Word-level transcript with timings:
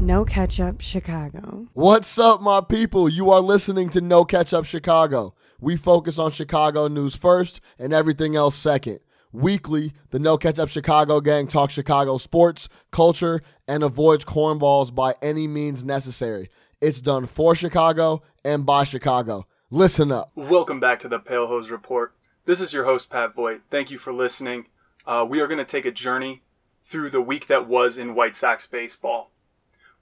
No 0.00 0.24
Ketchup 0.24 0.80
Chicago. 0.80 1.68
What's 1.74 2.18
up, 2.18 2.40
my 2.40 2.62
people? 2.62 3.06
You 3.06 3.30
are 3.32 3.40
listening 3.42 3.90
to 3.90 4.00
No 4.00 4.24
Ketchup 4.24 4.64
Chicago. 4.64 5.34
We 5.60 5.76
focus 5.76 6.18
on 6.18 6.32
Chicago 6.32 6.88
news 6.88 7.14
first 7.14 7.60
and 7.78 7.92
everything 7.92 8.34
else 8.34 8.56
second. 8.56 9.00
Weekly, 9.30 9.92
the 10.08 10.18
No 10.18 10.38
Ketchup 10.38 10.70
Chicago 10.70 11.20
gang 11.20 11.46
talks 11.46 11.74
Chicago 11.74 12.16
sports, 12.16 12.66
culture, 12.90 13.42
and 13.68 13.82
avoids 13.82 14.24
cornballs 14.24 14.94
by 14.94 15.14
any 15.20 15.46
means 15.46 15.84
necessary. 15.84 16.48
It's 16.80 17.02
done 17.02 17.26
for 17.26 17.54
Chicago 17.54 18.22
and 18.42 18.64
by 18.64 18.84
Chicago. 18.84 19.46
Listen 19.68 20.10
up. 20.10 20.32
Welcome 20.34 20.80
back 20.80 20.98
to 21.00 21.08
the 21.08 21.18
Pale 21.18 21.48
Hose 21.48 21.70
Report. 21.70 22.14
This 22.46 22.62
is 22.62 22.72
your 22.72 22.86
host, 22.86 23.10
Pat 23.10 23.34
Voigt. 23.34 23.60
Thank 23.70 23.90
you 23.90 23.98
for 23.98 24.14
listening. 24.14 24.64
Uh, 25.06 25.26
we 25.28 25.40
are 25.40 25.46
going 25.46 25.58
to 25.58 25.64
take 25.66 25.84
a 25.84 25.92
journey 25.92 26.40
through 26.86 27.10
the 27.10 27.20
week 27.20 27.48
that 27.48 27.68
was 27.68 27.98
in 27.98 28.14
White 28.14 28.34
Sox 28.34 28.66
baseball. 28.66 29.30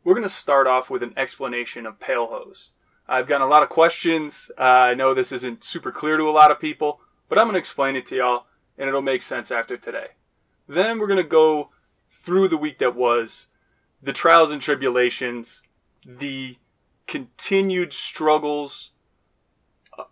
We're 0.08 0.14
going 0.14 0.22
to 0.22 0.30
start 0.30 0.66
off 0.66 0.88
with 0.88 1.02
an 1.02 1.12
explanation 1.18 1.84
of 1.84 2.00
Pale 2.00 2.28
Hose. 2.28 2.70
I've 3.06 3.26
gotten 3.26 3.46
a 3.46 3.50
lot 3.50 3.62
of 3.62 3.68
questions. 3.68 4.50
Uh, 4.58 4.62
I 4.62 4.94
know 4.94 5.12
this 5.12 5.32
isn't 5.32 5.62
super 5.62 5.92
clear 5.92 6.16
to 6.16 6.30
a 6.30 6.32
lot 6.32 6.50
of 6.50 6.58
people, 6.58 7.00
but 7.28 7.36
I'm 7.36 7.44
going 7.44 7.56
to 7.56 7.58
explain 7.58 7.94
it 7.94 8.06
to 8.06 8.16
y'all, 8.16 8.46
and 8.78 8.88
it'll 8.88 9.02
make 9.02 9.20
sense 9.20 9.50
after 9.50 9.76
today. 9.76 10.12
Then 10.66 10.98
we're 10.98 11.08
going 11.08 11.22
to 11.22 11.28
go 11.28 11.68
through 12.10 12.48
the 12.48 12.56
week 12.56 12.78
that 12.78 12.96
was, 12.96 13.48
the 14.02 14.14
trials 14.14 14.50
and 14.50 14.62
tribulations, 14.62 15.62
the 16.06 16.56
continued 17.06 17.92
struggles 17.92 18.92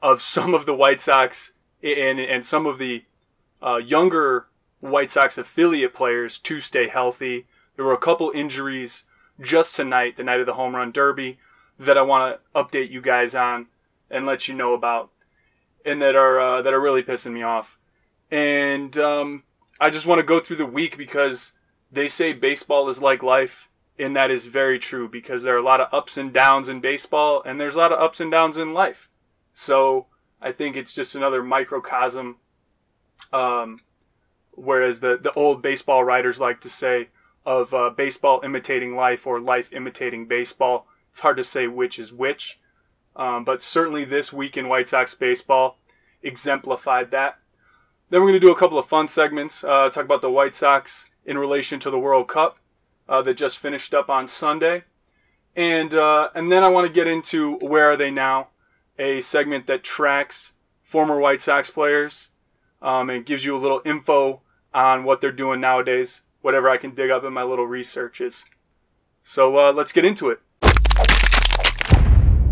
of 0.03 0.21
some 0.21 0.53
of 0.53 0.67
the 0.67 0.77
White 0.77 1.01
Sox 1.01 1.55
and 1.83 2.21
and 2.21 2.45
some 2.45 2.67
of 2.67 2.77
the 2.77 3.07
uh, 3.63 3.77
younger 3.77 4.49
White 4.81 5.11
Sox 5.11 5.39
affiliate 5.39 5.95
players 5.95 6.39
to 6.41 6.61
stay 6.61 6.87
healthy. 6.87 7.47
There 7.77 7.85
were 7.87 7.95
a 7.95 7.99
couple 7.99 8.31
injuries 8.35 9.06
just 9.41 9.77
tonight, 9.77 10.17
the 10.17 10.25
night 10.25 10.41
of 10.41 10.47
the 10.47 10.55
home 10.55 10.75
run 10.75 10.93
derby, 10.93 11.39
that 11.79 11.99
I 11.99 12.03
want 12.03 12.39
to 12.55 12.61
update 12.61 12.91
you 12.91 13.01
guys 13.01 13.35
on 13.35 13.67
and 14.11 14.27
let 14.27 14.49
you 14.49 14.55
know 14.55 14.75
about, 14.75 15.11
and 15.85 16.01
that 16.01 16.17
are 16.17 16.41
uh, 16.41 16.63
that 16.63 16.73
are 16.73 16.81
really 16.81 17.03
pissing 17.03 17.33
me 17.33 17.43
off. 17.43 17.79
And 18.31 18.97
um, 18.99 19.43
I 19.81 19.91
just 19.91 20.07
want 20.07 20.21
to 20.21 20.27
go 20.27 20.41
through 20.41 20.57
the 20.57 20.67
week 20.67 20.97
because 20.97 21.53
they 21.93 22.09
say 22.09 22.33
baseball 22.33 22.89
is 22.89 23.03
like 23.03 23.23
life, 23.23 23.69
and 23.99 24.17
that 24.17 24.31
is 24.31 24.47
very 24.47 24.79
true 24.79 25.09
because 25.09 25.43
there 25.43 25.55
are 25.55 25.59
a 25.59 25.63
lot 25.63 25.81
of 25.81 25.93
ups 25.93 26.17
and 26.17 26.33
downs 26.33 26.69
in 26.69 26.81
baseball, 26.81 27.43
and 27.45 27.61
there's 27.61 27.75
a 27.75 27.79
lot 27.79 27.93
of 27.93 28.01
ups 28.01 28.21
and 28.21 28.31
downs 28.31 28.57
in 28.57 28.73
life. 28.73 29.11
So 29.53 30.07
I 30.41 30.53
think 30.53 30.77
it's 30.77 30.95
just 30.95 31.15
another 31.15 31.43
microcosm. 31.43 32.37
Um, 33.33 33.81
whereas 34.53 35.01
the, 35.01 35.19
the 35.21 35.33
old 35.33 35.63
baseball 35.63 36.05
writers 36.05 36.41
like 36.41 36.61
to 36.63 36.69
say 36.69 37.09
of 37.47 37.73
uh, 37.73 37.91
baseball 37.91 38.41
imitating 38.45 38.97
life 38.97 39.27
or 39.27 39.41
life 39.41 39.73
imitating 39.73 40.27
baseball. 40.27 40.87
It's 41.11 41.21
hard 41.21 41.37
to 41.39 41.45
say 41.45 41.69
which 41.69 41.99
is 41.99 42.13
which. 42.13 42.59
Um, 43.15 43.45
but 43.45 43.63
certainly 43.63 44.05
this 44.05 44.33
week 44.33 44.57
in 44.57 44.69
White 44.69 44.89
Sox 44.89 45.15
baseball 45.15 45.79
exemplified 46.23 47.13
that. 47.13 47.39
Then 48.11 48.21
we're 48.21 48.29
going 48.29 48.41
to 48.41 48.47
do 48.47 48.53
a 48.53 48.59
couple 48.59 48.79
of 48.79 48.87
fun 48.87 49.09
segments, 49.09 49.65
uh, 49.65 49.89
talk 49.89 50.05
about 50.05 50.23
the 50.23 50.31
White 50.31 50.55
Sox 50.55 51.09
in 51.25 51.39
relation 51.39 51.81
to 51.81 51.91
the 51.91 51.99
World 51.99 52.29
Cup 52.29 52.59
uh, 53.09 53.23
that 53.23 53.37
just 53.37 53.59
finished 53.59 53.95
up 53.95 54.11
on 54.11 54.29
Sunday. 54.29 54.85
And, 55.55 55.95
uh, 55.95 56.29
and 56.35 56.53
then 56.53 56.63
I 56.63 56.69
want 56.69 56.87
to 56.87 56.93
get 56.93 57.07
into 57.07 57.57
Where 57.57 57.91
Are 57.91 57.97
They 57.97 58.11
Now? 58.11 58.49
A 58.99 59.21
segment 59.21 59.67
that 59.67 59.83
tracks 59.83 60.53
former 60.83 61.19
White 61.19 61.41
Sox 61.41 61.71
players 61.71 62.31
um, 62.83 63.11
and 63.11 63.27
gives 63.27 63.45
you 63.45 63.57
a 63.57 63.59
little 63.59 63.83
info 63.85 64.43
on 64.73 65.05
what 65.05 65.21
they're 65.21 65.33
doing 65.33 65.61
nowadays, 65.61 66.23
whatever 66.47 66.71
I 66.71 66.77
can 66.77 66.95
dig 66.95 67.11
up 67.11 67.25
in 67.25 67.33
my 67.33 67.43
little 67.43 67.67
researches. 67.67 68.45
So 69.25 69.59
uh, 69.59 69.73
let's 69.73 69.93
get 69.93 70.05
into 70.05 70.31
it. 70.31 70.39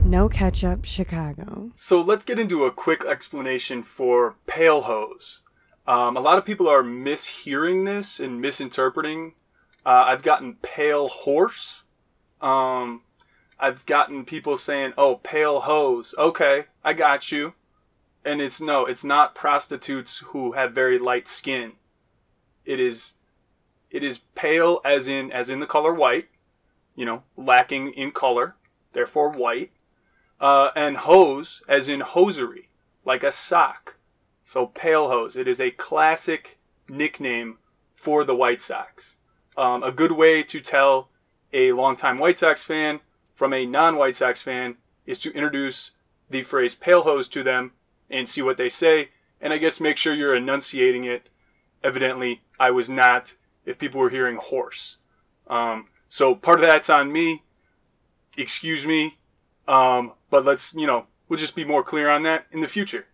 No 0.04 0.28
Ketchup 0.28 0.84
Chicago. 0.84 1.70
So 1.76 2.02
let's 2.02 2.24
get 2.24 2.40
into 2.40 2.64
a 2.64 2.72
quick 2.72 3.04
explanation 3.04 3.84
for 3.84 4.34
pale 4.48 4.82
hose. 4.82 5.42
Um, 5.86 6.16
a 6.16 6.20
lot 6.20 6.38
of 6.38 6.44
people 6.44 6.66
are 6.68 6.82
mishearing 6.82 7.86
this 7.86 8.18
and 8.18 8.40
misinterpreting. 8.40 9.34
Uh, 9.86 10.06
I've 10.08 10.24
gotten 10.24 10.56
pale 10.60 11.06
horse. 11.06 11.84
Um, 12.40 13.02
I've 13.60 13.86
gotten 13.86 14.24
people 14.24 14.56
saying, 14.56 14.94
"Oh, 14.98 15.20
pale 15.22 15.60
hose." 15.60 16.16
Okay, 16.18 16.64
I 16.82 16.94
got 16.94 17.30
you. 17.30 17.54
And 18.24 18.40
it's 18.40 18.60
no, 18.60 18.86
it's 18.86 19.04
not 19.04 19.36
prostitutes 19.36 20.18
who 20.18 20.52
have 20.52 20.72
very 20.72 20.98
light 20.98 21.28
skin. 21.28 21.74
It 22.64 22.80
is, 22.80 23.14
it 23.94 24.02
is 24.02 24.18
pale 24.34 24.80
as 24.84 25.06
in 25.06 25.30
as 25.30 25.48
in 25.48 25.60
the 25.60 25.66
color 25.66 25.94
white. 25.94 26.26
You 26.96 27.06
know, 27.06 27.22
lacking 27.36 27.92
in 27.92 28.10
color, 28.10 28.56
therefore 28.92 29.30
white. 29.30 29.70
Uh, 30.40 30.70
and 30.74 30.96
hose 30.98 31.62
as 31.68 31.88
in 31.88 32.00
hosiery, 32.00 32.68
like 33.04 33.22
a 33.22 33.30
sock. 33.30 33.94
So 34.44 34.66
pale 34.66 35.08
hose. 35.08 35.36
It 35.36 35.46
is 35.46 35.60
a 35.60 35.70
classic 35.70 36.58
nickname 36.88 37.58
for 37.94 38.24
the 38.24 38.34
White 38.34 38.60
Sox. 38.60 39.16
Um, 39.56 39.82
a 39.84 39.92
good 39.92 40.12
way 40.12 40.42
to 40.42 40.60
tell 40.60 41.08
a 41.52 41.70
longtime 41.72 42.18
White 42.18 42.38
Sox 42.38 42.64
fan 42.64 43.00
from 43.32 43.52
a 43.52 43.64
non-White 43.64 44.16
Sox 44.16 44.42
fan 44.42 44.76
is 45.06 45.20
to 45.20 45.32
introduce 45.32 45.92
the 46.28 46.42
phrase 46.42 46.74
pale 46.74 47.02
hose 47.02 47.28
to 47.28 47.44
them 47.44 47.72
and 48.10 48.28
see 48.28 48.42
what 48.42 48.56
they 48.56 48.68
say. 48.68 49.10
And 49.40 49.52
I 49.52 49.58
guess 49.58 49.80
make 49.80 49.96
sure 49.96 50.12
you're 50.12 50.34
enunciating 50.34 51.04
it. 51.04 51.28
Evidently, 51.82 52.42
I 52.58 52.70
was 52.70 52.88
not 52.88 53.36
if 53.64 53.78
people 53.78 54.00
were 54.00 54.10
hearing 54.10 54.36
horse. 54.36 54.98
Um, 55.46 55.88
so 56.08 56.34
part 56.34 56.60
of 56.60 56.66
that's 56.66 56.90
on 56.90 57.12
me. 57.12 57.42
Excuse 58.36 58.86
me. 58.86 59.18
Um, 59.66 60.12
but 60.30 60.44
let's, 60.44 60.74
you 60.74 60.86
know, 60.86 61.06
we'll 61.28 61.38
just 61.38 61.56
be 61.56 61.64
more 61.64 61.82
clear 61.82 62.08
on 62.08 62.22
that 62.24 62.46
in 62.50 62.60
the 62.60 62.68
future. 62.68 63.06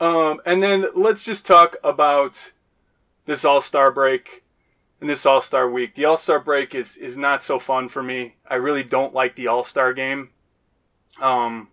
Um, 0.00 0.40
and 0.44 0.62
then 0.62 0.86
let's 0.94 1.24
just 1.24 1.46
talk 1.46 1.76
about 1.82 2.52
this 3.26 3.44
All 3.44 3.60
Star 3.60 3.90
break 3.90 4.44
and 5.00 5.08
this 5.08 5.24
All 5.24 5.40
Star 5.40 5.68
week. 5.68 5.94
The 5.94 6.04
All 6.04 6.16
Star 6.16 6.40
break 6.40 6.74
is 6.74 6.96
is 6.96 7.16
not 7.16 7.42
so 7.42 7.58
fun 7.58 7.88
for 7.88 8.02
me. 8.02 8.36
I 8.48 8.56
really 8.56 8.82
don't 8.82 9.14
like 9.14 9.36
the 9.36 9.46
All 9.46 9.64
Star 9.64 9.92
game. 9.92 10.30
Um, 11.20 11.68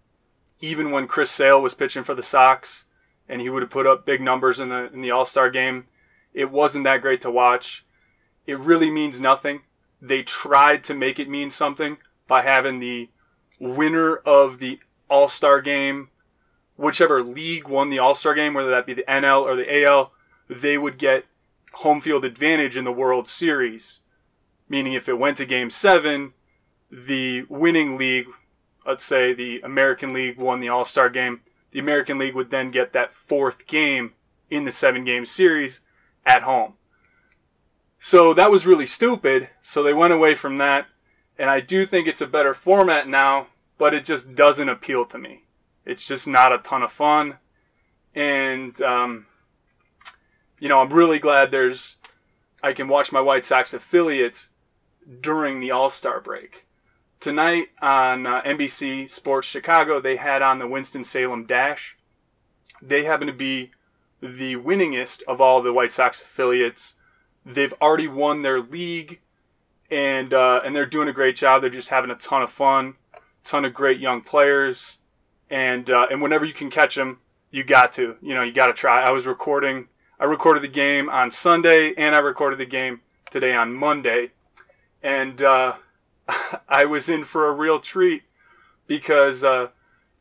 even 0.59 0.91
when 0.91 1.07
Chris 1.07 1.31
Sale 1.31 1.61
was 1.61 1.73
pitching 1.73 2.03
for 2.03 2.13
the 2.13 2.23
Sox 2.23 2.85
and 3.27 3.41
he 3.41 3.49
would 3.49 3.63
have 3.63 3.71
put 3.71 3.87
up 3.87 4.05
big 4.05 4.21
numbers 4.21 4.59
in 4.59 4.69
the 4.69 4.91
in 4.93 5.01
the 5.01 5.11
All 5.11 5.25
Star 5.25 5.49
game, 5.49 5.85
it 6.33 6.51
wasn't 6.51 6.83
that 6.85 7.01
great 7.01 7.21
to 7.21 7.31
watch. 7.31 7.85
It 8.45 8.59
really 8.59 8.89
means 8.89 9.19
nothing. 9.19 9.61
They 10.01 10.23
tried 10.23 10.83
to 10.85 10.93
make 10.93 11.19
it 11.19 11.29
mean 11.29 11.49
something 11.49 11.97
by 12.27 12.41
having 12.41 12.79
the 12.79 13.09
winner 13.59 14.15
of 14.15 14.59
the 14.59 14.79
All 15.09 15.27
Star 15.27 15.61
game, 15.61 16.09
whichever 16.75 17.23
league 17.23 17.67
won 17.67 17.89
the 17.89 17.99
All 17.99 18.15
Star 18.15 18.33
game, 18.33 18.53
whether 18.53 18.71
that 18.71 18.85
be 18.85 18.93
the 18.93 19.03
NL 19.07 19.43
or 19.43 19.55
the 19.55 19.83
AL, 19.83 20.11
they 20.49 20.77
would 20.77 20.97
get 20.97 21.25
home 21.73 22.01
field 22.01 22.25
advantage 22.25 22.75
in 22.75 22.83
the 22.83 22.91
World 22.91 23.27
Series. 23.27 24.01
Meaning, 24.67 24.93
if 24.93 25.09
it 25.09 25.19
went 25.19 25.37
to 25.37 25.45
game 25.45 25.69
seven, 25.69 26.33
the 26.89 27.43
winning 27.49 27.97
league, 27.97 28.27
let's 28.85 29.03
say 29.03 29.33
the 29.33 29.59
American 29.61 30.13
League 30.13 30.37
won 30.37 30.61
the 30.61 30.69
All 30.69 30.85
Star 30.85 31.09
game, 31.09 31.41
the 31.71 31.79
American 31.79 32.17
League 32.17 32.35
would 32.35 32.51
then 32.51 32.71
get 32.71 32.93
that 32.93 33.13
fourth 33.13 33.67
game 33.67 34.13
in 34.49 34.63
the 34.63 34.71
seven 34.71 35.03
game 35.03 35.25
series 35.25 35.81
at 36.25 36.43
home. 36.43 36.73
So 37.99 38.33
that 38.33 38.51
was 38.51 38.65
really 38.65 38.87
stupid. 38.87 39.49
So 39.61 39.83
they 39.83 39.93
went 39.93 40.13
away 40.13 40.35
from 40.35 40.57
that. 40.57 40.87
And 41.37 41.49
I 41.49 41.59
do 41.59 41.85
think 41.85 42.07
it's 42.07 42.21
a 42.21 42.27
better 42.27 42.53
format 42.53 43.07
now, 43.07 43.47
but 43.77 43.93
it 43.93 44.05
just 44.05 44.35
doesn't 44.35 44.69
appeal 44.69 45.05
to 45.05 45.17
me. 45.17 45.43
It's 45.85 46.05
just 46.05 46.27
not 46.27 46.53
a 46.53 46.57
ton 46.57 46.83
of 46.83 46.91
fun. 46.91 47.37
And, 48.13 48.79
um, 48.81 49.25
you 50.59 50.67
know, 50.67 50.81
I'm 50.81 50.91
really 50.91 51.19
glad 51.19 51.51
there's, 51.51 51.97
I 52.61 52.73
can 52.73 52.87
watch 52.87 53.11
my 53.11 53.21
White 53.21 53.45
Sox 53.45 53.73
affiliates 53.73 54.49
during 55.21 55.59
the 55.59 55.71
All 55.71 55.89
Star 55.89 56.19
break. 56.19 56.65
Tonight 57.19 57.67
on 57.81 58.25
uh, 58.25 58.41
NBC 58.41 59.09
Sports 59.09 59.47
Chicago, 59.47 59.99
they 59.99 60.15
had 60.15 60.41
on 60.41 60.59
the 60.59 60.67
Winston-Salem 60.67 61.45
Dash. 61.45 61.97
They 62.81 63.03
happen 63.03 63.27
to 63.27 63.33
be 63.33 63.71
the 64.21 64.55
winningest 64.55 65.23
of 65.27 65.41
all 65.41 65.61
the 65.61 65.73
White 65.73 65.91
Sox 65.91 66.21
affiliates. 66.21 66.95
They've 67.45 67.73
already 67.81 68.07
won 68.07 68.43
their 68.43 68.61
league, 68.61 69.19
and 69.89 70.33
uh, 70.33 70.61
and 70.63 70.75
they're 70.75 70.85
doing 70.85 71.07
a 71.07 71.13
great 71.13 71.35
job. 71.35 71.61
They're 71.61 71.69
just 71.69 71.89
having 71.89 72.11
a 72.11 72.15
ton 72.15 72.43
of 72.43 72.51
fun, 72.51 72.95
ton 73.43 73.65
of 73.65 73.73
great 73.73 73.99
young 73.99 74.21
players, 74.21 74.99
and 75.49 75.89
uh, 75.89 76.07
and 76.11 76.21
whenever 76.21 76.45
you 76.45 76.53
can 76.53 76.69
catch 76.69 76.95
them, 76.95 77.19
you 77.49 77.63
got 77.63 77.91
to, 77.93 78.15
you 78.21 78.33
know, 78.35 78.43
you 78.43 78.53
got 78.53 78.67
to 78.67 78.73
try. 78.73 79.03
I 79.03 79.11
was 79.11 79.25
recording, 79.25 79.87
I 80.19 80.25
recorded 80.25 80.63
the 80.63 80.67
game 80.67 81.09
on 81.09 81.31
Sunday, 81.31 81.93
and 81.97 82.15
I 82.15 82.19
recorded 82.19 82.59
the 82.59 82.65
game 82.65 83.01
today 83.31 83.53
on 83.53 83.73
Monday, 83.73 84.31
and 85.01 85.41
uh, 85.41 85.75
I 86.69 86.85
was 86.85 87.09
in 87.09 87.23
for 87.23 87.47
a 87.47 87.53
real 87.53 87.79
treat 87.79 88.23
because 88.87 89.43
uh, 89.43 89.69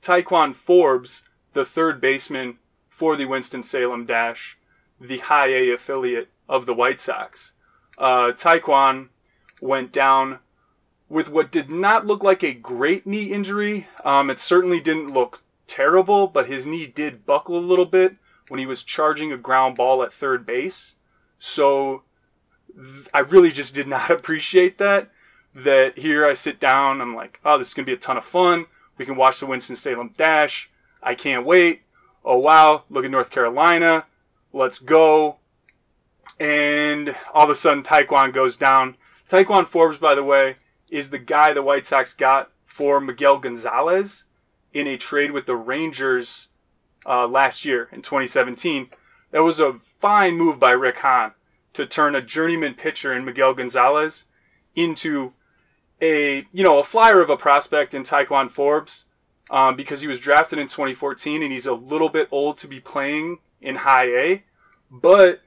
Ti'Quan 0.00 0.54
Forbes, 0.54 1.22
the 1.52 1.64
third 1.64 2.00
baseman 2.00 2.58
for 3.00 3.16
the 3.16 3.24
Winston-Salem 3.24 4.04
Dash, 4.04 4.58
the 5.00 5.16
high 5.20 5.46
A 5.46 5.70
affiliate 5.70 6.28
of 6.50 6.66
the 6.66 6.74
White 6.74 7.00
Sox. 7.00 7.54
Uh, 7.96 8.32
Ti'Quan 8.32 9.08
went 9.58 9.90
down 9.90 10.40
with 11.08 11.30
what 11.30 11.50
did 11.50 11.70
not 11.70 12.04
look 12.04 12.22
like 12.22 12.42
a 12.42 12.52
great 12.52 13.06
knee 13.06 13.32
injury. 13.32 13.88
Um, 14.04 14.28
it 14.28 14.38
certainly 14.38 14.80
didn't 14.80 15.14
look 15.14 15.42
terrible, 15.66 16.26
but 16.26 16.46
his 16.46 16.66
knee 16.66 16.86
did 16.86 17.24
buckle 17.24 17.56
a 17.56 17.58
little 17.58 17.86
bit 17.86 18.16
when 18.48 18.60
he 18.60 18.66
was 18.66 18.84
charging 18.84 19.32
a 19.32 19.38
ground 19.38 19.76
ball 19.76 20.02
at 20.02 20.12
third 20.12 20.44
base. 20.44 20.96
So 21.38 22.02
th- 22.76 23.08
I 23.14 23.20
really 23.20 23.50
just 23.50 23.74
did 23.74 23.88
not 23.88 24.10
appreciate 24.10 24.76
that. 24.76 25.10
That 25.54 25.96
here 25.96 26.26
I 26.26 26.34
sit 26.34 26.60
down, 26.60 27.00
I'm 27.00 27.16
like, 27.16 27.40
oh, 27.46 27.56
this 27.56 27.68
is 27.68 27.74
going 27.74 27.86
to 27.86 27.90
be 27.90 27.96
a 27.96 27.98
ton 27.98 28.18
of 28.18 28.24
fun. 28.26 28.66
We 28.98 29.06
can 29.06 29.16
watch 29.16 29.40
the 29.40 29.46
Winston-Salem 29.46 30.12
Dash. 30.18 30.70
I 31.02 31.14
can't 31.14 31.46
wait. 31.46 31.84
Oh, 32.24 32.38
wow. 32.38 32.84
Look 32.90 33.04
at 33.04 33.10
North 33.10 33.30
Carolina. 33.30 34.06
Let's 34.52 34.78
go. 34.78 35.36
And 36.38 37.14
all 37.34 37.44
of 37.44 37.50
a 37.50 37.54
sudden, 37.54 37.82
Ti'Quan 37.82 38.32
goes 38.32 38.56
down. 38.56 38.96
Ti'Quan 39.28 39.66
Forbes, 39.66 39.98
by 39.98 40.14
the 40.14 40.24
way, 40.24 40.56
is 40.88 41.10
the 41.10 41.18
guy 41.18 41.52
the 41.52 41.62
White 41.62 41.86
Sox 41.86 42.14
got 42.14 42.50
for 42.64 43.00
Miguel 43.00 43.38
Gonzalez 43.38 44.24
in 44.72 44.86
a 44.86 44.96
trade 44.96 45.32
with 45.32 45.46
the 45.46 45.56
Rangers 45.56 46.48
uh, 47.06 47.26
last 47.26 47.64
year 47.64 47.88
in 47.92 48.02
2017. 48.02 48.90
That 49.30 49.42
was 49.42 49.60
a 49.60 49.74
fine 49.98 50.36
move 50.36 50.58
by 50.58 50.70
Rick 50.70 50.98
Hahn 50.98 51.32
to 51.72 51.86
turn 51.86 52.14
a 52.14 52.22
journeyman 52.22 52.74
pitcher 52.74 53.14
in 53.14 53.24
Miguel 53.24 53.54
Gonzalez 53.54 54.24
into 54.74 55.34
a 56.00 56.46
you 56.52 56.64
know 56.64 56.78
a 56.78 56.84
flyer 56.84 57.20
of 57.20 57.30
a 57.30 57.36
prospect 57.36 57.94
in 57.94 58.02
Ti'Quan 58.02 58.50
Forbes 58.50 59.06
um, 59.50 59.76
because 59.76 60.00
he 60.00 60.06
was 60.06 60.20
drafted 60.20 60.58
in 60.58 60.68
2014 60.68 61.42
and 61.42 61.52
he's 61.52 61.66
a 61.66 61.74
little 61.74 62.08
bit 62.08 62.28
old 62.30 62.56
to 62.58 62.68
be 62.68 62.80
playing 62.80 63.38
in 63.60 63.76
high 63.76 64.06
A, 64.06 64.44
but 64.90 65.40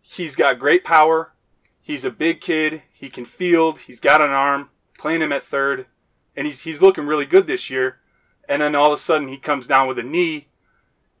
he's 0.00 0.36
got 0.36 0.58
great 0.58 0.84
power. 0.84 1.32
He's 1.80 2.04
a 2.04 2.10
big 2.10 2.40
kid. 2.40 2.82
He 2.92 3.10
can 3.10 3.24
field. 3.24 3.80
He's 3.80 4.00
got 4.00 4.20
an 4.20 4.30
arm 4.30 4.70
playing 4.96 5.22
him 5.22 5.32
at 5.32 5.42
third, 5.42 5.86
and 6.36 6.46
he's 6.46 6.62
he's 6.62 6.80
looking 6.80 7.06
really 7.06 7.26
good 7.26 7.46
this 7.46 7.68
year. 7.68 7.98
And 8.48 8.62
then 8.62 8.74
all 8.74 8.88
of 8.88 8.92
a 8.92 8.96
sudden 8.96 9.28
he 9.28 9.36
comes 9.36 9.66
down 9.66 9.88
with 9.88 9.98
a 9.98 10.02
knee, 10.02 10.48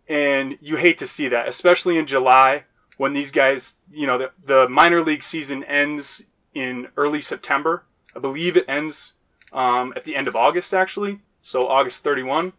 and 0.08 0.56
you 0.60 0.76
hate 0.76 0.98
to 0.98 1.06
see 1.06 1.28
that, 1.28 1.48
especially 1.48 1.98
in 1.98 2.06
July 2.06 2.64
when 2.96 3.14
these 3.14 3.30
guys, 3.30 3.76
you 3.90 4.06
know, 4.06 4.18
the, 4.18 4.30
the 4.44 4.68
minor 4.68 5.00
league 5.00 5.22
season 5.22 5.64
ends 5.64 6.24
in 6.52 6.88
early 6.98 7.22
September. 7.22 7.86
I 8.14 8.18
believe 8.18 8.56
it 8.58 8.66
ends 8.68 9.14
um, 9.54 9.94
at 9.96 10.04
the 10.04 10.14
end 10.14 10.28
of 10.28 10.36
August, 10.36 10.74
actually, 10.74 11.20
so 11.42 11.68
August 11.68 12.04
31. 12.04 12.52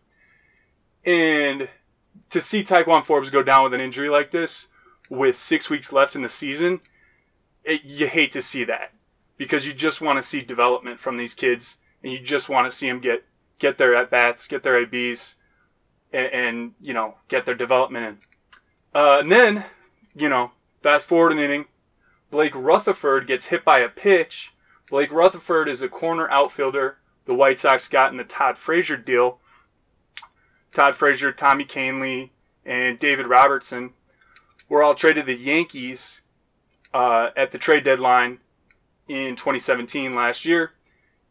And 1.06 1.70
to 2.30 2.42
see 2.42 2.64
Ti'Quan 2.64 3.04
Forbes 3.04 3.30
go 3.30 3.44
down 3.44 3.64
with 3.64 3.74
an 3.74 3.82
injury 3.82 4.10
like 4.10 4.32
this 4.32 4.68
with 5.10 5.36
six 5.36 5.70
weeks 5.70 5.92
left 5.92 6.16
in 6.16 6.22
the 6.22 6.30
season, 6.30 6.82
it, 7.64 7.84
you 7.84 8.08
hate 8.08 8.32
to 8.32 8.42
see 8.42 8.64
that 8.64 8.94
because 9.38 9.68
you 9.68 9.74
just 9.74 10.02
want 10.02 10.18
to 10.18 10.24
see 10.24 10.42
development 10.42 11.00
from 11.00 11.18
these 11.18 11.34
kids 11.34 11.78
and 12.04 12.12
you 12.12 12.20
just 12.20 12.50
want 12.50 12.70
to 12.70 12.76
see 12.76 12.88
them 12.88 13.00
get 13.00 13.24
get 13.60 13.78
their 13.78 13.96
at 13.96 14.10
bats, 14.10 14.48
get 14.48 14.64
their 14.64 14.82
ABs, 14.82 15.36
and, 16.12 16.34
and, 16.34 16.72
you 16.82 16.94
know 16.94 17.16
get 17.28 17.46
their 17.46 17.56
development 17.56 18.06
in. 18.06 18.18
Uh, 18.94 19.20
and 19.20 19.32
then, 19.32 19.66
you 20.16 20.28
know, 20.28 20.52
fast 20.82 21.08
forward 21.08 21.32
an 21.32 21.40
inning, 21.40 21.66
Blake 22.30 22.56
Rutherford 22.56 23.28
gets 23.28 23.48
hit 23.48 23.64
by 23.64 23.80
a 23.80 23.90
pitch. 23.90 24.54
Blake 24.90 25.12
Rutherford 25.12 25.70
is 25.70 25.82
a 25.82 25.88
corner 25.88 26.30
outfielder 26.30 26.98
the 27.26 27.34
White 27.34 27.60
Sox 27.60 27.88
got 27.88 28.12
in 28.12 28.18
the 28.18 28.24
Todd 28.24 28.58
Frazier 28.58 28.98
deal. 28.98 29.40
Todd 30.74 30.96
Frazier, 30.96 31.32
Tommy 31.32 31.66
Kahnle, 31.66 32.30
and 32.66 32.98
David 33.00 33.28
Robertson 33.28 33.92
were 34.70 34.84
all 34.84 34.96
traded 34.96 35.26
to 35.26 35.36
the 35.36 35.42
Yankees 35.42 36.22
uh, 36.94 37.30
at 37.36 37.52
the 37.52 37.58
trade 37.58 37.84
deadline 37.84 38.40
in 39.08 39.36
2017 39.36 40.16
last 40.16 40.46
year. 40.46 40.72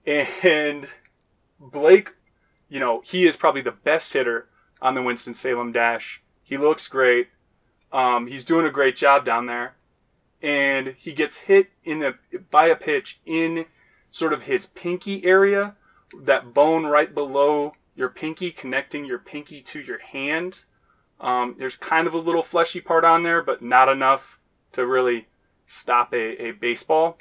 And 0.06 0.90
Blake, 1.58 2.14
you 2.69 2.81
know, 2.81 3.02
he 3.04 3.26
is 3.26 3.37
probably 3.37 3.62
the 3.62 3.70
best 3.70 4.12
hitter 4.12 4.48
on 4.81 4.94
the 4.94 5.02
Winston-Salem 5.02 5.72
Dash. 5.72 6.22
He 6.42 6.56
looks 6.56 6.88
great. 6.88 7.28
Um, 7.92 8.26
he's 8.26 8.44
doing 8.44 8.66
a 8.66 8.70
great 8.70 8.96
job 8.96 9.25
down 9.25 9.46
there. 9.46 9.75
And 10.42 10.94
he 10.98 11.12
gets 11.12 11.38
hit 11.38 11.70
in 11.84 11.98
the 11.98 12.16
by 12.50 12.69
a 12.69 12.76
pitch 12.76 13.20
in 13.26 13.66
sort 14.10 14.32
of 14.32 14.44
his 14.44 14.66
pinky 14.66 15.25
area, 15.25 15.76
that 16.18 16.54
bone 16.54 16.86
right 16.86 17.14
below 17.14 17.74
your 17.94 18.08
pinky, 18.08 18.50
connecting 18.50 19.04
your 19.04 19.18
pinky 19.18 19.60
to 19.62 19.80
your 19.80 19.98
hand. 19.98 20.64
Um, 21.20 21.56
there's 21.58 21.76
kind 21.76 22.06
of 22.06 22.14
a 22.14 22.18
little 22.18 22.42
fleshy 22.42 22.80
part 22.80 23.04
on 23.04 23.22
there, 23.22 23.42
but 23.42 23.62
not 23.62 23.88
enough 23.88 24.38
to 24.72 24.86
really 24.86 25.28
stop 25.66 26.12
a, 26.12 26.46
a 26.46 26.50
baseball. 26.52 27.18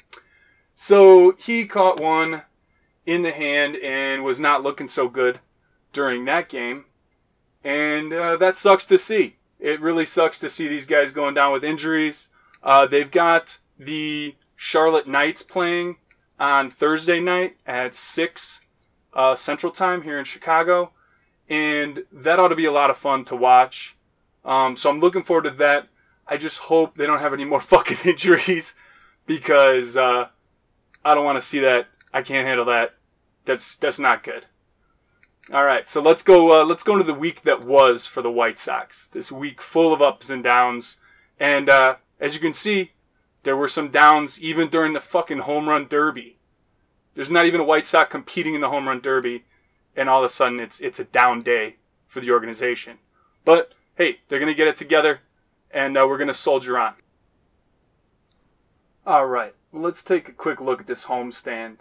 So 0.74 1.36
he 1.38 1.66
caught 1.66 2.00
one 2.00 2.42
in 3.04 3.22
the 3.22 3.32
hand 3.32 3.76
and 3.76 4.24
was 4.24 4.40
not 4.40 4.62
looking 4.62 4.88
so 4.88 5.08
good 5.08 5.40
during 5.92 6.24
that 6.24 6.48
game. 6.48 6.86
And 7.62 8.12
uh, 8.12 8.36
that 8.38 8.56
sucks 8.56 8.86
to 8.86 8.98
see. 8.98 9.36
It 9.58 9.80
really 9.80 10.06
sucks 10.06 10.38
to 10.40 10.48
see 10.48 10.68
these 10.68 10.86
guys 10.86 11.12
going 11.12 11.34
down 11.34 11.52
with 11.52 11.64
injuries. 11.64 12.30
Uh, 12.62 12.86
they've 12.86 13.10
got 13.10 13.58
the 13.78 14.36
Charlotte 14.56 15.06
Knights 15.06 15.42
playing 15.42 15.96
on 16.38 16.70
Thursday 16.70 17.20
night 17.20 17.56
at 17.66 17.94
6 17.94 18.62
uh, 19.14 19.34
Central 19.34 19.72
Time 19.72 20.02
here 20.02 20.18
in 20.18 20.24
Chicago. 20.24 20.92
And 21.48 22.04
that 22.12 22.38
ought 22.38 22.48
to 22.48 22.56
be 22.56 22.64
a 22.64 22.72
lot 22.72 22.90
of 22.90 22.96
fun 22.96 23.24
to 23.26 23.36
watch. 23.36 23.96
Um, 24.44 24.76
so 24.76 24.88
I'm 24.88 25.00
looking 25.00 25.22
forward 25.22 25.44
to 25.44 25.50
that. 25.50 25.88
I 26.26 26.36
just 26.36 26.58
hope 26.58 26.96
they 26.96 27.06
don't 27.06 27.20
have 27.20 27.34
any 27.34 27.44
more 27.44 27.60
fucking 27.60 27.98
injuries 28.04 28.74
because 29.26 29.96
uh, 29.96 30.28
I 31.04 31.14
don't 31.14 31.24
want 31.24 31.36
to 31.36 31.46
see 31.46 31.60
that. 31.60 31.88
I 32.12 32.22
can't 32.22 32.46
handle 32.46 32.66
that. 32.66 32.94
That's 33.44 33.76
that's 33.76 33.98
not 33.98 34.22
good. 34.22 34.46
All 35.52 35.64
right, 35.64 35.88
so 35.88 36.00
let's 36.00 36.22
go. 36.22 36.60
Uh, 36.60 36.64
let's 36.64 36.84
go 36.84 36.92
into 36.92 37.04
the 37.04 37.14
week 37.14 37.42
that 37.42 37.64
was 37.64 38.06
for 38.06 38.22
the 38.22 38.30
White 38.30 38.58
Sox. 38.58 39.08
This 39.08 39.32
week 39.32 39.60
full 39.60 39.92
of 39.92 40.02
ups 40.02 40.30
and 40.30 40.44
downs, 40.44 40.98
and 41.38 41.68
uh, 41.68 41.96
as 42.20 42.34
you 42.34 42.40
can 42.40 42.52
see, 42.52 42.92
there 43.42 43.56
were 43.56 43.68
some 43.68 43.88
downs 43.88 44.40
even 44.40 44.68
during 44.68 44.92
the 44.92 45.00
fucking 45.00 45.38
home 45.38 45.68
run 45.68 45.86
derby. 45.88 46.36
There's 47.14 47.30
not 47.30 47.46
even 47.46 47.60
a 47.60 47.64
White 47.64 47.86
Sox 47.86 48.10
competing 48.10 48.54
in 48.54 48.60
the 48.60 48.70
home 48.70 48.88
run 48.88 49.00
derby, 49.00 49.44
and 49.96 50.08
all 50.08 50.24
of 50.24 50.30
a 50.30 50.32
sudden 50.32 50.60
it's 50.60 50.80
it's 50.80 51.00
a 51.00 51.04
down 51.04 51.42
day 51.42 51.76
for 52.06 52.20
the 52.20 52.30
organization. 52.30 52.98
But 53.44 53.72
hey, 53.96 54.20
they're 54.28 54.40
gonna 54.40 54.54
get 54.54 54.68
it 54.68 54.76
together, 54.76 55.20
and 55.70 55.96
uh, 55.96 56.04
we're 56.06 56.18
gonna 56.18 56.34
soldier 56.34 56.78
on. 56.78 56.94
All 59.06 59.26
right, 59.26 59.54
let's 59.72 60.02
take 60.02 60.28
a 60.28 60.32
quick 60.32 60.60
look 60.60 60.80
at 60.80 60.86
this 60.86 61.06
homestand. 61.06 61.80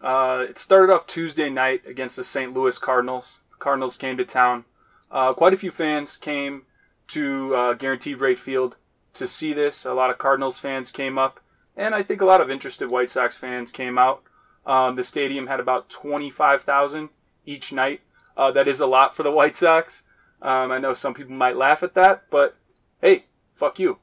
Uh, 0.00 0.44
it 0.48 0.58
started 0.58 0.92
off 0.92 1.06
Tuesday 1.06 1.50
night 1.50 1.82
against 1.86 2.16
the 2.16 2.24
St. 2.24 2.52
Louis 2.52 2.78
Cardinals. 2.78 3.40
The 3.50 3.56
Cardinals 3.56 3.96
came 3.96 4.16
to 4.16 4.24
town. 4.24 4.64
Uh, 5.10 5.32
quite 5.32 5.52
a 5.54 5.56
few 5.56 5.70
fans 5.70 6.16
came 6.16 6.62
to 7.08 7.54
uh, 7.54 7.74
Guaranteed 7.74 8.20
Rate 8.20 8.38
Field 8.38 8.76
to 9.14 9.26
see 9.26 9.52
this. 9.52 9.84
A 9.84 9.94
lot 9.94 10.10
of 10.10 10.18
Cardinals 10.18 10.58
fans 10.58 10.90
came 10.90 11.18
up, 11.18 11.40
and 11.76 11.94
I 11.94 12.02
think 12.02 12.20
a 12.20 12.26
lot 12.26 12.40
of 12.40 12.50
interested 12.50 12.90
White 12.90 13.10
Sox 13.10 13.36
fans 13.36 13.70
came 13.70 13.98
out. 13.98 14.22
Um, 14.66 14.94
the 14.94 15.04
stadium 15.04 15.46
had 15.46 15.60
about 15.60 15.90
25,000 15.90 17.10
each 17.44 17.72
night. 17.72 18.00
Uh, 18.36 18.50
that 18.50 18.68
is 18.68 18.80
a 18.80 18.86
lot 18.86 19.14
for 19.14 19.22
the 19.22 19.30
White 19.38 19.56
Sox. 19.56 20.02
Um, 20.42 20.70
I 20.70 20.78
know 20.78 20.94
some 20.94 21.14
people 21.14 21.34
might 21.34 21.56
laugh 21.56 21.82
at 21.82 21.94
that, 21.94 22.24
but 22.30 22.56
hey, 23.00 23.24
fuck 23.54 23.78
you. 23.78 23.98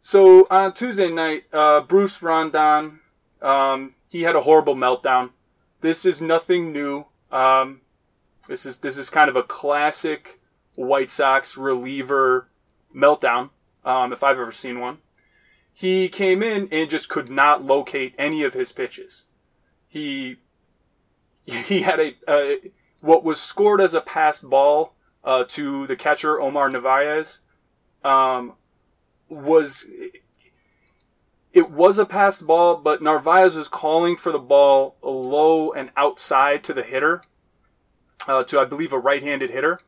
So 0.00 0.46
on 0.50 0.72
Tuesday 0.72 1.10
night, 1.10 1.44
uh, 1.52 1.80
Bruce 1.80 2.22
Rondon, 2.22 3.00
um, 3.40 3.94
he 4.10 4.22
had 4.22 4.36
a 4.36 4.40
horrible 4.40 4.74
meltdown. 4.74 5.30
This 5.80 6.04
is 6.04 6.20
nothing 6.20 6.72
new. 6.72 7.06
Um, 7.30 7.82
this 8.48 8.66
is 8.66 8.78
this 8.78 8.98
is 8.98 9.10
kind 9.10 9.30
of 9.30 9.36
a 9.36 9.42
classic 9.42 10.40
White 10.74 11.08
Sox 11.08 11.56
reliever 11.56 12.48
meltdown, 12.94 13.50
um, 13.84 14.12
if 14.12 14.22
I've 14.22 14.38
ever 14.38 14.52
seen 14.52 14.80
one. 14.80 14.98
He 15.72 16.08
came 16.08 16.42
in 16.42 16.68
and 16.70 16.90
just 16.90 17.08
could 17.08 17.30
not 17.30 17.64
locate 17.64 18.14
any 18.18 18.42
of 18.42 18.54
his 18.54 18.72
pitches. 18.72 19.24
He 19.92 20.38
he 21.44 21.82
had 21.82 22.00
a 22.00 22.14
uh, 22.26 22.56
what 23.02 23.22
was 23.22 23.38
scored 23.38 23.78
as 23.78 23.92
a 23.92 24.00
passed 24.00 24.48
ball 24.48 24.94
uh, 25.22 25.44
to 25.48 25.86
the 25.86 25.96
catcher 25.96 26.40
Omar 26.40 26.70
Narvaez 26.70 27.40
um, 28.02 28.54
was 29.28 29.86
it 31.52 31.70
was 31.70 31.98
a 31.98 32.06
passed 32.06 32.46
ball, 32.46 32.76
but 32.76 33.02
Narvaez 33.02 33.54
was 33.54 33.68
calling 33.68 34.16
for 34.16 34.32
the 34.32 34.38
ball 34.38 34.96
low 35.02 35.72
and 35.72 35.90
outside 35.94 36.64
to 36.64 36.72
the 36.72 36.82
hitter, 36.82 37.22
uh, 38.26 38.44
to 38.44 38.58
I 38.58 38.64
believe 38.64 38.94
a 38.94 38.98
right-handed 38.98 39.50
hitter, 39.50 39.78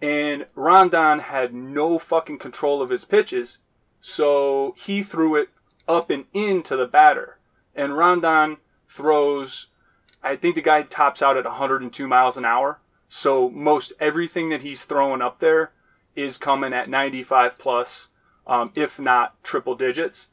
and 0.00 0.46
Rondon 0.54 1.18
had 1.18 1.52
no 1.52 1.98
fucking 1.98 2.38
control 2.38 2.80
of 2.80 2.88
his 2.88 3.04
pitches, 3.04 3.58
so 4.00 4.74
he 4.78 5.02
threw 5.02 5.36
it 5.36 5.50
up 5.86 6.08
and 6.08 6.24
into 6.32 6.74
the 6.74 6.86
batter, 6.86 7.36
and 7.74 7.98
Rondon 7.98 8.56
throws. 8.92 9.68
I 10.22 10.36
think 10.36 10.54
the 10.54 10.62
guy 10.62 10.82
tops 10.82 11.22
out 11.22 11.36
at 11.36 11.44
102 11.44 12.06
miles 12.06 12.36
an 12.36 12.44
hour. 12.44 12.80
So 13.08 13.50
most 13.50 13.92
everything 13.98 14.48
that 14.50 14.62
he's 14.62 14.84
throwing 14.84 15.22
up 15.22 15.40
there 15.40 15.72
is 16.14 16.38
coming 16.38 16.72
at 16.72 16.88
95 16.88 17.58
plus, 17.58 18.08
um, 18.46 18.70
if 18.74 18.98
not 19.00 19.42
triple 19.42 19.74
digits. 19.74 20.30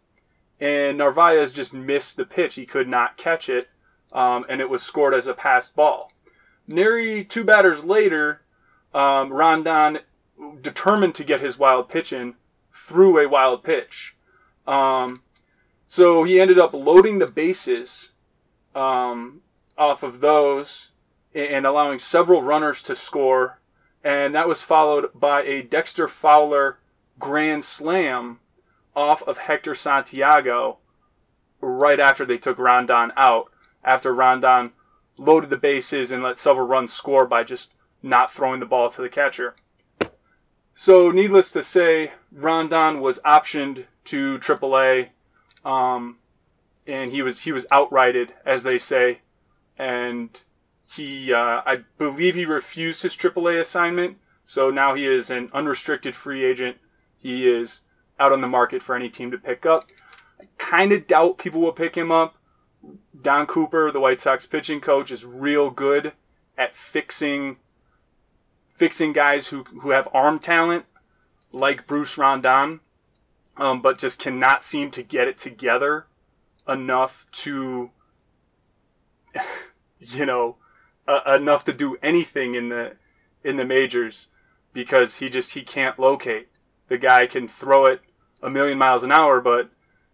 And 0.60 0.98
Narvaez 0.98 1.51
just 1.51 1.74
missed 1.74 2.18
the 2.18 2.25
pitch. 2.25 2.56
He 2.56 2.66
could 2.66 2.88
not 2.88 3.18
catch 3.18 3.50
it. 3.50 3.70
um, 4.12 4.46
and 4.50 4.60
it 4.60 4.70
was 4.70 4.82
scored 4.82 5.13
as 5.13 5.28
a 5.28 5.34
passed 5.34 5.75
ball. 5.75 6.12
Nary 6.68 7.24
two 7.24 7.44
batters 7.44 7.84
later, 7.84 8.42
um, 8.94 9.32
Rondon, 9.32 10.00
determined 10.62 11.16
to 11.16 11.24
get 11.24 11.42
his 11.42 11.60
wild 11.60 11.89
pitch 11.89 12.12
in, 12.12 12.36
threw 12.74 13.20
a 13.20 13.30
wild 13.30 13.63
pitch. 13.63 14.16
Um, 14.66 15.22
so 15.88 16.24
he 16.24 16.39
ended 16.39 16.58
up 16.58 16.74
loading 16.74 17.20
the 17.20 17.28
bases 17.28 18.12
um, 18.79 19.41
off 19.77 20.03
of 20.03 20.21
those 20.21 20.89
and 21.36 21.65
allowing 21.65 22.00
several 22.00 22.41
runners 22.41 22.81
to 22.83 22.95
score. 22.95 23.59
And 24.03 24.33
that 24.33 24.48
was 24.48 24.62
followed 24.62 25.09
by 25.13 25.43
a 25.43 25.62
Dexter 25.62 26.07
Fowler 26.07 26.79
grand 27.19 27.65
slam 27.65 28.39
off 28.95 29.21
of 29.24 29.39
Hector 29.39 29.75
Santiago 29.75 30.77
right 31.59 32.00
after 32.00 32.25
they 32.25 32.38
took 32.38 32.57
Rondon 32.57 33.12
out. 33.17 33.51
After 33.83 34.13
Rondon 34.13 34.71
loaded 35.17 35.50
the 35.50 35.57
bases 35.57 36.12
and 36.12 36.24
let 36.24 36.38
several 36.38 36.67
runs 36.67 36.93
score 36.93 37.25
by 37.25 37.43
just 37.43 37.74
not 38.01 38.31
throwing 38.31 38.62
the 38.62 38.65
ball 38.65 38.89
to 38.89 39.01
the 39.01 39.09
catcher. 39.09 39.55
So, 40.74 41.12
needless 41.12 41.51
to 41.51 41.63
say, 41.63 42.13
Rondon 42.31 43.01
was 43.01 43.19
optioned 43.19 43.86
to 44.05 44.39
AAA, 44.39 45.09
um, 45.65 46.18
and 46.89 47.12
he 47.12 47.22
was 47.22 47.41
he 47.41 47.51
was 47.51 47.65
outrighted, 47.72 48.29
as 48.46 48.63
they 48.63 48.77
say, 48.77 49.19
and 49.77 50.41
he 50.96 51.31
uh, 51.31 51.62
I 51.65 51.84
believe 51.98 52.36
he 52.36 52.46
refused 52.46 53.03
his 53.03 53.15
AAA 53.15 53.62
assignment. 53.62 54.17
So 54.46 54.72
now 54.72 54.96
he 54.96 55.05
is 55.05 55.29
an 55.29 55.50
unrestricted 55.53 56.15
free 56.15 56.43
agent. 56.43 56.77
He 57.17 57.48
is 57.48 57.81
out 58.19 58.34
on 58.34 58.41
the 58.41 58.48
market 58.48 58.81
for 58.81 58.96
any 58.96 59.10
team 59.10 59.29
to 59.31 59.38
pick 59.38 59.65
up. 59.65 59.89
I 60.41 60.46
kind 60.58 60.91
of 60.91 61.05
doubt 61.05 61.38
people 61.38 61.62
will 61.62 61.72
pick 61.72 61.96
him 61.96 62.12
up. 62.12 62.38
Don 63.22 63.46
Cooper, 63.46 63.91
the 63.91 64.00
White 64.00 64.19
Sox 64.19 64.46
pitching 64.46 64.81
coach, 64.81 65.12
is 65.12 65.25
real 65.25 65.69
good 65.69 66.13
at 66.58 66.74
fixing 66.74 67.58
fixing 68.69 69.13
guys 69.13 69.50
who 69.50 69.63
who 69.81 69.91
have 69.91 70.08
arm 70.13 70.39
talent, 70.39 70.86
like 71.51 71.86
Bruce 71.86 72.17
Rondon, 72.17 72.79
um, 73.58 73.81
but 73.81 74.00
just 74.00 74.19
cannot 74.19 74.63
seem 74.63 74.89
to 74.91 75.03
get 75.03 75.27
it 75.27 75.38
together 75.38 76.08
enough 76.69 77.25
to, 77.31 77.89
you 79.99 80.25
know, 80.25 80.57
uh, 81.07 81.38
enough 81.39 81.63
to 81.65 81.73
do 81.73 81.97
anything 82.01 82.55
in 82.55 82.69
the 82.69 82.95
in 83.43 83.55
the 83.55 83.65
majors 83.65 84.27
because 84.73 85.15
he 85.15 85.29
just 85.29 85.53
he 85.53 85.63
can't 85.63 85.99
locate. 85.99 86.47
The 86.88 86.97
guy 86.97 87.25
can 87.27 87.47
throw 87.47 87.85
it 87.85 88.01
a 88.41 88.49
million 88.49 88.77
miles 88.77 89.03
an 89.03 89.11
hour, 89.11 89.41
but 89.41 89.69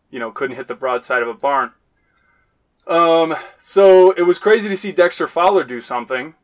you 0.09 0.19
know 0.19 0.31
couldn't 0.31 0.55
hit 0.55 0.67
the 0.67 0.75
broadside 0.75 1.21
of 1.21 1.27
a 1.27 1.33
barn. 1.33 1.71
Um, 2.88 3.35
so 3.57 4.12
it 4.12 4.24
was 4.24 4.39
crazy 4.39 4.69
to 4.69 4.77
see 4.77 4.91
Dexter 4.91 5.27
Fowler 5.27 5.63
do 5.63 5.81
something. 5.81 6.35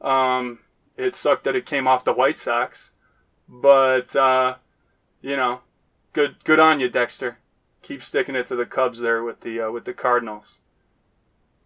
Um, 0.00 0.58
it 0.96 1.14
sucked 1.14 1.44
that 1.44 1.56
it 1.56 1.66
came 1.66 1.86
off 1.86 2.04
the 2.04 2.12
White 2.12 2.38
Sox, 2.38 2.92
but 3.48 4.16
uh, 4.16 4.56
you 5.20 5.36
know, 5.36 5.60
good 6.12 6.42
good 6.44 6.58
on 6.58 6.80
you, 6.80 6.88
Dexter. 6.88 7.38
Keep 7.82 8.02
sticking 8.02 8.34
it 8.34 8.46
to 8.46 8.56
the 8.56 8.66
Cubs 8.66 9.00
there 9.00 9.22
with 9.22 9.40
the 9.40 9.60
uh, 9.60 9.70
with 9.70 9.84
the 9.84 9.92
Cardinals. 9.92 10.60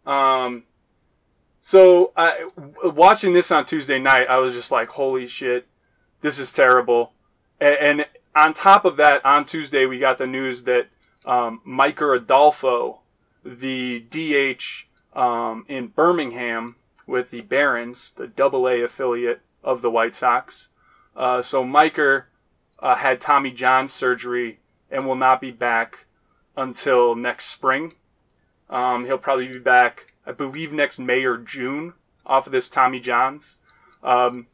Um, 0.05 0.65
so 1.61 2.13
I, 2.17 2.51
watching 2.85 3.33
this 3.33 3.51
on 3.51 3.67
Tuesday 3.67 3.99
night, 3.99 4.29
I 4.29 4.39
was 4.39 4.55
just 4.55 4.71
like, 4.71 4.89
"Holy 4.91 5.27
shit, 5.27 5.67
this 6.21 6.39
is 6.39 6.53
terrible!" 6.53 7.13
And, 7.61 8.01
and 8.01 8.09
on 8.35 8.55
top 8.55 8.85
of 8.85 8.97
that, 8.97 9.25
on 9.25 9.45
Tuesday 9.45 9.87
we 9.87 9.99
got 9.99 10.19
the 10.19 10.27
news 10.27 10.63
that 10.65 10.89
um, 11.25 11.61
Micker 11.67 12.17
Adolfo 12.17 13.01
the 13.47 14.01
DH 14.11 14.87
um, 15.19 15.65
in 15.69 15.89
Birmingham 15.89 16.77
with 17.07 17.31
the 17.31 17.43
Barons, 17.43 18.11
the 18.11 18.27
Double 18.27 18.69
A 18.69 18.83
affiliate 18.83 19.41
of 19.63 19.83
the 19.83 19.91
White 19.91 20.15
Sox. 20.15 20.69
Uh, 21.15 21.41
so 21.41 21.65
Micker 21.65 22.25
uh, 22.81 22.97
had 22.97 23.21
Tommy 23.21 23.53
John 23.53 23.87
surgery 23.87 24.59
and 24.91 25.07
will 25.07 25.17
not 25.17 25.41
be 25.41 25.51
back 25.51 26.06
until 26.57 27.15
next 27.15 27.47
spring. 27.47 27.95
Um, 28.69 29.05
he'll 29.05 29.19
probably 29.19 29.49
be 29.49 29.59
back, 29.59 30.15
I 30.27 30.33
believe, 30.33 30.73
next 30.73 30.99
May 30.99 31.25
or 31.25 31.37
June 31.37 31.95
off 32.25 32.47
of 32.47 32.53
this 32.53 32.69
Tommy 32.69 33.01
John's. 33.01 33.59
Um, 34.03 34.47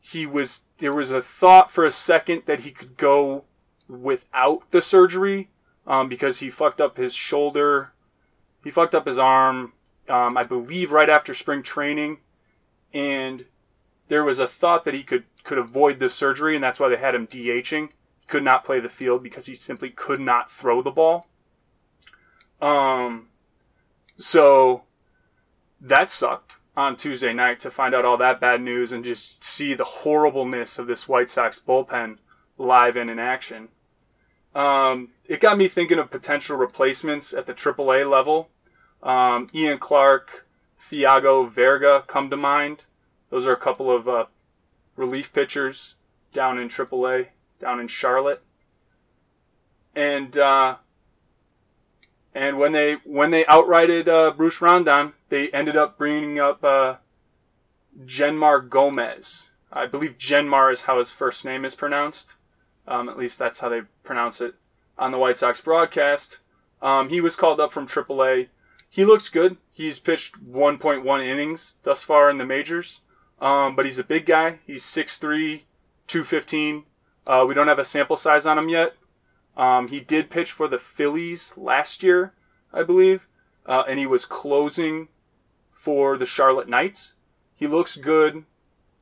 he 0.00 0.26
was 0.26 0.64
there 0.78 0.92
was 0.92 1.10
a 1.10 1.22
thought 1.22 1.70
for 1.70 1.84
a 1.84 1.90
second 1.90 2.42
that 2.46 2.60
he 2.60 2.70
could 2.70 2.96
go 2.96 3.44
without 3.88 4.70
the 4.70 4.82
surgery 4.82 5.50
um, 5.86 6.08
because 6.08 6.38
he 6.38 6.50
fucked 6.50 6.80
up 6.80 6.96
his 6.96 7.14
shoulder 7.14 7.92
he 8.66 8.72
fucked 8.72 8.96
up 8.96 9.06
his 9.06 9.16
arm, 9.16 9.74
um, 10.08 10.36
I 10.36 10.42
believe, 10.42 10.90
right 10.90 11.08
after 11.08 11.32
spring 11.34 11.62
training, 11.62 12.18
and 12.92 13.44
there 14.08 14.24
was 14.24 14.40
a 14.40 14.48
thought 14.48 14.84
that 14.84 14.92
he 14.92 15.04
could 15.04 15.22
could 15.44 15.56
avoid 15.56 16.00
the 16.00 16.10
surgery, 16.10 16.56
and 16.56 16.64
that's 16.64 16.80
why 16.80 16.88
they 16.88 16.96
had 16.96 17.14
him 17.14 17.28
DHing. 17.28 17.90
Could 18.26 18.42
not 18.42 18.64
play 18.64 18.80
the 18.80 18.88
field 18.88 19.22
because 19.22 19.46
he 19.46 19.54
simply 19.54 19.90
could 19.90 20.20
not 20.20 20.50
throw 20.50 20.82
the 20.82 20.90
ball. 20.90 21.28
Um, 22.60 23.28
so 24.16 24.82
that 25.80 26.10
sucked 26.10 26.58
on 26.76 26.96
Tuesday 26.96 27.32
night 27.32 27.60
to 27.60 27.70
find 27.70 27.94
out 27.94 28.04
all 28.04 28.16
that 28.18 28.40
bad 28.40 28.60
news 28.60 28.92
and 28.92 29.04
just 29.04 29.42
see 29.42 29.74
the 29.74 29.84
horribleness 29.84 30.78
of 30.78 30.86
this 30.86 31.08
White 31.08 31.30
Sox 31.30 31.60
bullpen 31.60 32.18
live 32.58 32.96
and 32.96 33.10
in 33.10 33.18
action. 33.18 33.68
Um, 34.54 35.10
it 35.26 35.40
got 35.40 35.58
me 35.58 35.68
thinking 35.68 35.98
of 35.98 36.10
potential 36.10 36.56
replacements 36.56 37.32
at 37.34 37.46
the 37.46 37.54
AAA 37.54 38.10
level. 38.10 38.50
Um, 39.02 39.48
Ian 39.54 39.78
Clark, 39.78 40.46
Thyago 40.80 41.50
Vieira 41.50 42.06
come 42.06 42.30
to 42.30 42.36
mind. 42.36 42.86
Those 43.30 43.46
are 43.46 43.52
a 43.52 43.56
couple 43.56 43.90
of 43.90 44.08
uh, 44.08 44.26
relief 44.96 45.32
pitchers 45.32 45.96
down 46.32 46.58
in 46.58 46.68
AAA, 46.68 47.28
down 47.60 47.80
in 47.80 47.88
Charlotte. 47.88 48.42
And 49.94 50.36
uh, 50.36 50.76
and 52.34 52.58
when 52.58 52.72
they 52.72 52.94
when 53.04 53.30
they 53.30 53.44
outrighted 53.44 54.08
uh, 54.08 54.30
Bruce 54.32 54.60
Rondon, 54.60 55.14
they 55.28 55.48
ended 55.50 55.76
up 55.76 55.96
bringing 55.96 56.38
up 56.38 56.62
uh, 56.62 56.96
Jeanmar 58.04 58.68
Gomez. 58.68 59.50
I 59.72 59.86
believe 59.86 60.18
Jeanmar 60.18 60.72
is 60.72 60.82
how 60.82 60.98
his 60.98 61.10
first 61.10 61.44
name 61.44 61.64
is 61.64 61.74
pronounced. 61.74 62.36
Um, 62.86 63.08
at 63.08 63.18
least 63.18 63.38
that's 63.38 63.60
how 63.60 63.68
they 63.68 63.82
pronounce 64.04 64.40
it 64.40 64.54
on 64.98 65.10
the 65.10 65.18
White 65.18 65.36
Sox 65.36 65.60
broadcast. 65.60 66.40
Um, 66.80 67.08
he 67.08 67.20
was 67.20 67.36
called 67.36 67.58
up 67.58 67.72
from 67.72 67.86
AAA 67.86 68.48
he 68.88 69.04
looks 69.04 69.28
good. 69.28 69.56
He's 69.72 69.98
pitched 69.98 70.42
1.1 70.42 71.26
innings 71.26 71.76
thus 71.82 72.02
far 72.02 72.30
in 72.30 72.38
the 72.38 72.46
majors. 72.46 73.00
Um, 73.38 73.76
but 73.76 73.84
he's 73.84 73.98
a 73.98 74.04
big 74.04 74.24
guy. 74.24 74.60
He's 74.66 74.84
6'3", 74.84 75.62
215. 76.06 76.84
Uh, 77.26 77.44
we 77.46 77.54
don't 77.54 77.68
have 77.68 77.78
a 77.78 77.84
sample 77.84 78.16
size 78.16 78.46
on 78.46 78.58
him 78.58 78.68
yet. 78.68 78.94
Um, 79.56 79.88
he 79.88 80.00
did 80.00 80.30
pitch 80.30 80.52
for 80.52 80.68
the 80.68 80.78
Phillies 80.78 81.56
last 81.56 82.02
year, 82.02 82.32
I 82.72 82.82
believe, 82.82 83.26
uh, 83.64 83.84
and 83.88 83.98
he 83.98 84.06
was 84.06 84.26
closing 84.26 85.08
for 85.72 86.16
the 86.16 86.26
Charlotte 86.26 86.68
Knights. 86.68 87.14
He 87.54 87.66
looks 87.66 87.96
good. 87.96 88.44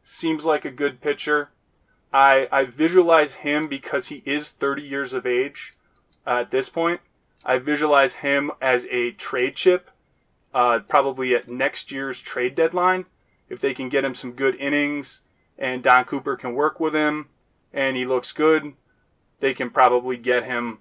Seems 0.02 0.44
like 0.44 0.64
a 0.64 0.70
good 0.70 1.00
pitcher. 1.00 1.50
I, 2.12 2.48
I 2.52 2.64
visualize 2.64 3.34
him 3.36 3.68
because 3.68 4.08
he 4.08 4.22
is 4.24 4.52
30 4.52 4.82
years 4.82 5.12
of 5.12 5.26
age 5.26 5.74
uh, 6.26 6.40
at 6.40 6.50
this 6.50 6.68
point. 6.68 7.00
I 7.44 7.58
visualize 7.58 8.16
him 8.16 8.52
as 8.62 8.86
a 8.90 9.10
trade 9.10 9.56
chip, 9.56 9.90
uh, 10.54 10.78
probably 10.88 11.34
at 11.34 11.48
next 11.48 11.90
year's 11.90 12.20
trade 12.20 12.54
deadline. 12.54 13.06
If 13.48 13.60
they 13.60 13.74
can 13.74 13.88
get 13.88 14.04
him 14.04 14.14
some 14.14 14.32
good 14.32 14.54
innings 14.56 15.20
and 15.58 15.82
Don 15.82 16.04
Cooper 16.04 16.36
can 16.36 16.54
work 16.54 16.80
with 16.80 16.94
him 16.94 17.28
and 17.74 17.96
he 17.96 18.06
looks 18.06 18.32
good, 18.32 18.72
they 19.40 19.52
can 19.52 19.68
probably 19.68 20.16
get 20.16 20.44
him, 20.44 20.78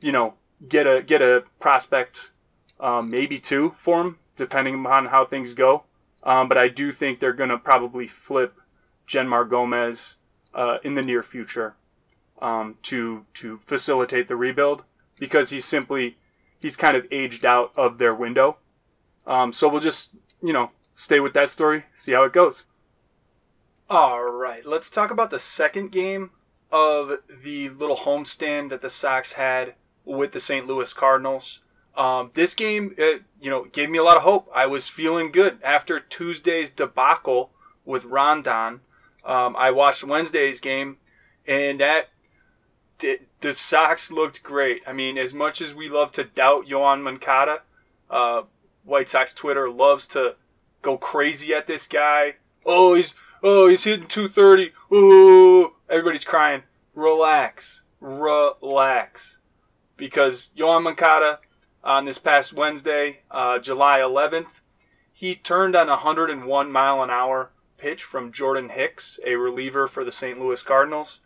you 0.00 0.12
know, 0.12 0.34
get 0.68 0.86
a 0.86 1.02
get 1.02 1.22
a 1.22 1.44
prospect, 1.58 2.30
um, 2.78 3.10
maybe 3.10 3.38
two 3.38 3.74
for 3.78 4.02
him, 4.02 4.18
depending 4.36 4.86
on 4.86 5.06
how 5.06 5.24
things 5.24 5.54
go. 5.54 5.84
Um, 6.22 6.48
but 6.48 6.58
I 6.58 6.68
do 6.68 6.92
think 6.92 7.18
they're 7.18 7.32
going 7.32 7.50
to 7.50 7.58
probably 7.58 8.06
flip 8.06 8.60
Jeanmar 9.08 9.48
Gomez 9.48 10.18
uh, 10.54 10.78
in 10.84 10.94
the 10.94 11.02
near 11.02 11.22
future 11.22 11.74
um, 12.40 12.76
to 12.82 13.24
to 13.34 13.58
facilitate 13.58 14.28
the 14.28 14.36
rebuild 14.36 14.84
because 15.18 15.50
he's 15.50 15.64
simply 15.64 16.18
he's 16.60 16.76
kind 16.76 16.96
of 16.96 17.06
aged 17.10 17.46
out 17.46 17.72
of 17.74 17.98
their 17.98 18.14
window. 18.14 18.58
Um, 19.26 19.52
so 19.52 19.68
we'll 19.68 19.80
just 19.80 20.10
you 20.42 20.52
know 20.52 20.70
stay 20.94 21.20
with 21.20 21.32
that 21.32 21.48
story, 21.48 21.84
see 21.94 22.12
how 22.12 22.24
it 22.24 22.34
goes. 22.34 22.66
All 23.92 24.24
right, 24.24 24.64
let's 24.64 24.88
talk 24.88 25.10
about 25.10 25.28
the 25.28 25.38
second 25.38 25.92
game 25.92 26.30
of 26.70 27.18
the 27.28 27.68
little 27.68 27.98
homestand 27.98 28.70
that 28.70 28.80
the 28.80 28.88
Sox 28.88 29.34
had 29.34 29.74
with 30.06 30.32
the 30.32 30.40
St. 30.40 30.66
Louis 30.66 30.90
Cardinals. 30.94 31.60
Um, 31.94 32.30
this 32.32 32.54
game, 32.54 32.94
uh, 32.98 33.20
you 33.38 33.50
know, 33.50 33.66
gave 33.66 33.90
me 33.90 33.98
a 33.98 34.02
lot 34.02 34.16
of 34.16 34.22
hope. 34.22 34.48
I 34.54 34.64
was 34.64 34.88
feeling 34.88 35.30
good 35.30 35.58
after 35.62 36.00
Tuesday's 36.00 36.70
debacle 36.70 37.50
with 37.84 38.06
Rondon. 38.06 38.80
Um, 39.26 39.54
I 39.56 39.70
watched 39.70 40.04
Wednesday's 40.04 40.62
game, 40.62 40.96
and 41.46 41.78
that 41.80 42.08
the 42.98 43.52
Sox 43.52 44.10
looked 44.10 44.42
great. 44.42 44.80
I 44.86 44.94
mean, 44.94 45.18
as 45.18 45.34
much 45.34 45.60
as 45.60 45.74
we 45.74 45.90
love 45.90 46.12
to 46.12 46.24
doubt 46.24 46.64
Yoan 46.64 47.02
Moncada, 47.02 47.60
uh, 48.08 48.44
White 48.84 49.10
Sox 49.10 49.34
Twitter 49.34 49.68
loves 49.68 50.06
to 50.08 50.36
go 50.80 50.96
crazy 50.96 51.52
at 51.52 51.66
this 51.66 51.86
guy. 51.86 52.36
Oh, 52.64 52.94
he's 52.94 53.14
oh 53.42 53.68
he's 53.68 53.84
hitting 53.84 54.06
230. 54.06 54.72
Oh, 54.90 55.74
everybody's 55.88 56.24
crying. 56.24 56.62
Relax, 56.94 57.82
relax, 58.00 59.38
because 59.96 60.50
Yoan 60.56 60.82
Moncada 60.82 61.38
on 61.82 62.04
this 62.04 62.18
past 62.18 62.52
Wednesday, 62.52 63.20
uh, 63.30 63.58
July 63.58 63.98
11th, 63.98 64.60
he 65.12 65.34
turned 65.34 65.74
on 65.74 65.88
a 65.88 65.92
101 65.92 66.70
mile 66.70 67.02
an 67.02 67.10
hour 67.10 67.50
pitch 67.78 68.04
from 68.04 68.32
Jordan 68.32 68.68
Hicks, 68.68 69.18
a 69.26 69.34
reliever 69.34 69.88
for 69.88 70.04
the 70.04 70.12
St. 70.12 70.38
Louis 70.38 70.62
Cardinals. 70.62 71.20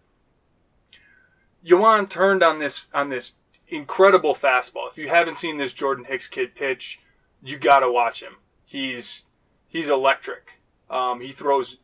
Yoan 1.65 2.09
turned 2.09 2.43
on 2.43 2.59
this 2.59 2.87
on 2.95 3.09
this 3.09 3.33
incredible 3.69 4.35
fastball. 4.35 4.89
If 4.91 4.99
you 4.99 5.09
haven't 5.09 5.37
seen 5.37 5.59
this 5.59 5.75
Jordan 5.75 6.05
Hicks 6.05 6.29
kid 6.29 6.55
pitch, 6.55 7.01
you 7.43 7.59
gotta 7.59 7.91
watch 7.91 8.23
him. 8.23 8.37
He's 8.65 9.27
he's 9.67 9.89
electric. 9.89 10.61
Um, 10.89 11.21
he 11.21 11.33
throws 11.33 11.79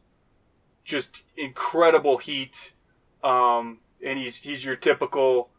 just 0.85 1.25
incredible 1.37 2.19
heat, 2.19 2.73
um, 3.23 3.79
and 4.05 4.19
he's 4.19 4.39
he's 4.39 4.65
your 4.65 4.77
typical 4.77 5.51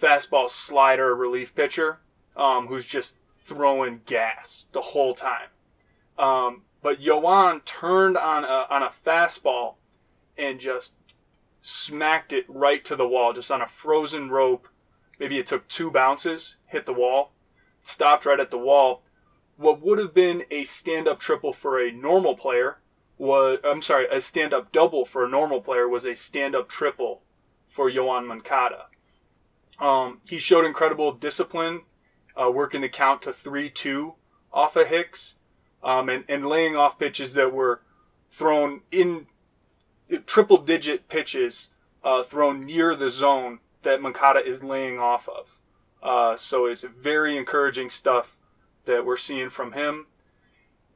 fastball 0.00 0.48
slider 0.48 1.14
relief 1.14 1.54
pitcher 1.54 2.00
um, 2.36 2.68
who's 2.68 2.86
just 2.86 3.16
throwing 3.38 4.00
gas 4.06 4.68
the 4.72 4.80
whole 4.80 5.14
time. 5.14 5.48
Um, 6.18 6.62
but 6.82 7.00
Yoan 7.00 7.64
turned 7.64 8.16
on 8.16 8.44
a 8.44 8.66
on 8.70 8.82
a 8.82 8.90
fastball 8.90 9.74
and 10.38 10.60
just 10.60 10.94
smacked 11.62 12.32
it 12.32 12.44
right 12.48 12.84
to 12.84 12.96
the 12.96 13.08
wall, 13.08 13.32
just 13.32 13.50
on 13.50 13.60
a 13.60 13.66
frozen 13.66 14.30
rope. 14.30 14.68
Maybe 15.18 15.38
it 15.38 15.46
took 15.46 15.68
two 15.68 15.90
bounces, 15.90 16.56
hit 16.66 16.86
the 16.86 16.94
wall, 16.94 17.32
stopped 17.82 18.24
right 18.24 18.40
at 18.40 18.50
the 18.50 18.58
wall. 18.58 19.02
What 19.56 19.82
would 19.82 19.98
have 19.98 20.14
been 20.14 20.44
a 20.50 20.64
stand 20.64 21.06
up 21.06 21.20
triple 21.20 21.52
for 21.52 21.78
a 21.78 21.92
normal 21.92 22.34
player 22.34 22.78
was, 23.20 23.58
I'm 23.62 23.82
sorry, 23.82 24.06
a 24.10 24.18
stand 24.18 24.54
up 24.54 24.72
double 24.72 25.04
for 25.04 25.24
a 25.24 25.28
normal 25.28 25.60
player 25.60 25.86
was 25.86 26.06
a 26.06 26.16
stand 26.16 26.54
up 26.54 26.70
triple 26.70 27.20
for 27.68 27.90
Yoan 27.90 28.26
Moncada. 28.26 28.86
Um, 29.78 30.20
he 30.26 30.38
showed 30.38 30.64
incredible 30.64 31.12
discipline, 31.12 31.82
uh, 32.34 32.50
working 32.50 32.80
the 32.80 32.88
count 32.88 33.20
to 33.22 33.32
3 33.32 33.68
2 33.68 34.14
off 34.54 34.74
of 34.74 34.86
Hicks, 34.86 35.36
um, 35.82 36.08
and, 36.08 36.24
and 36.30 36.46
laying 36.46 36.76
off 36.76 36.98
pitches 36.98 37.34
that 37.34 37.52
were 37.52 37.82
thrown 38.30 38.80
in 38.90 39.26
triple 40.24 40.56
digit 40.56 41.08
pitches 41.08 41.68
uh, 42.02 42.22
thrown 42.22 42.64
near 42.64 42.96
the 42.96 43.10
zone 43.10 43.58
that 43.82 44.00
Moncada 44.00 44.40
is 44.40 44.64
laying 44.64 44.98
off 44.98 45.28
of. 45.28 45.60
Uh, 46.02 46.36
so 46.36 46.64
it's 46.64 46.84
very 46.84 47.36
encouraging 47.36 47.90
stuff 47.90 48.38
that 48.86 49.04
we're 49.04 49.18
seeing 49.18 49.50
from 49.50 49.72
him. 49.72 50.06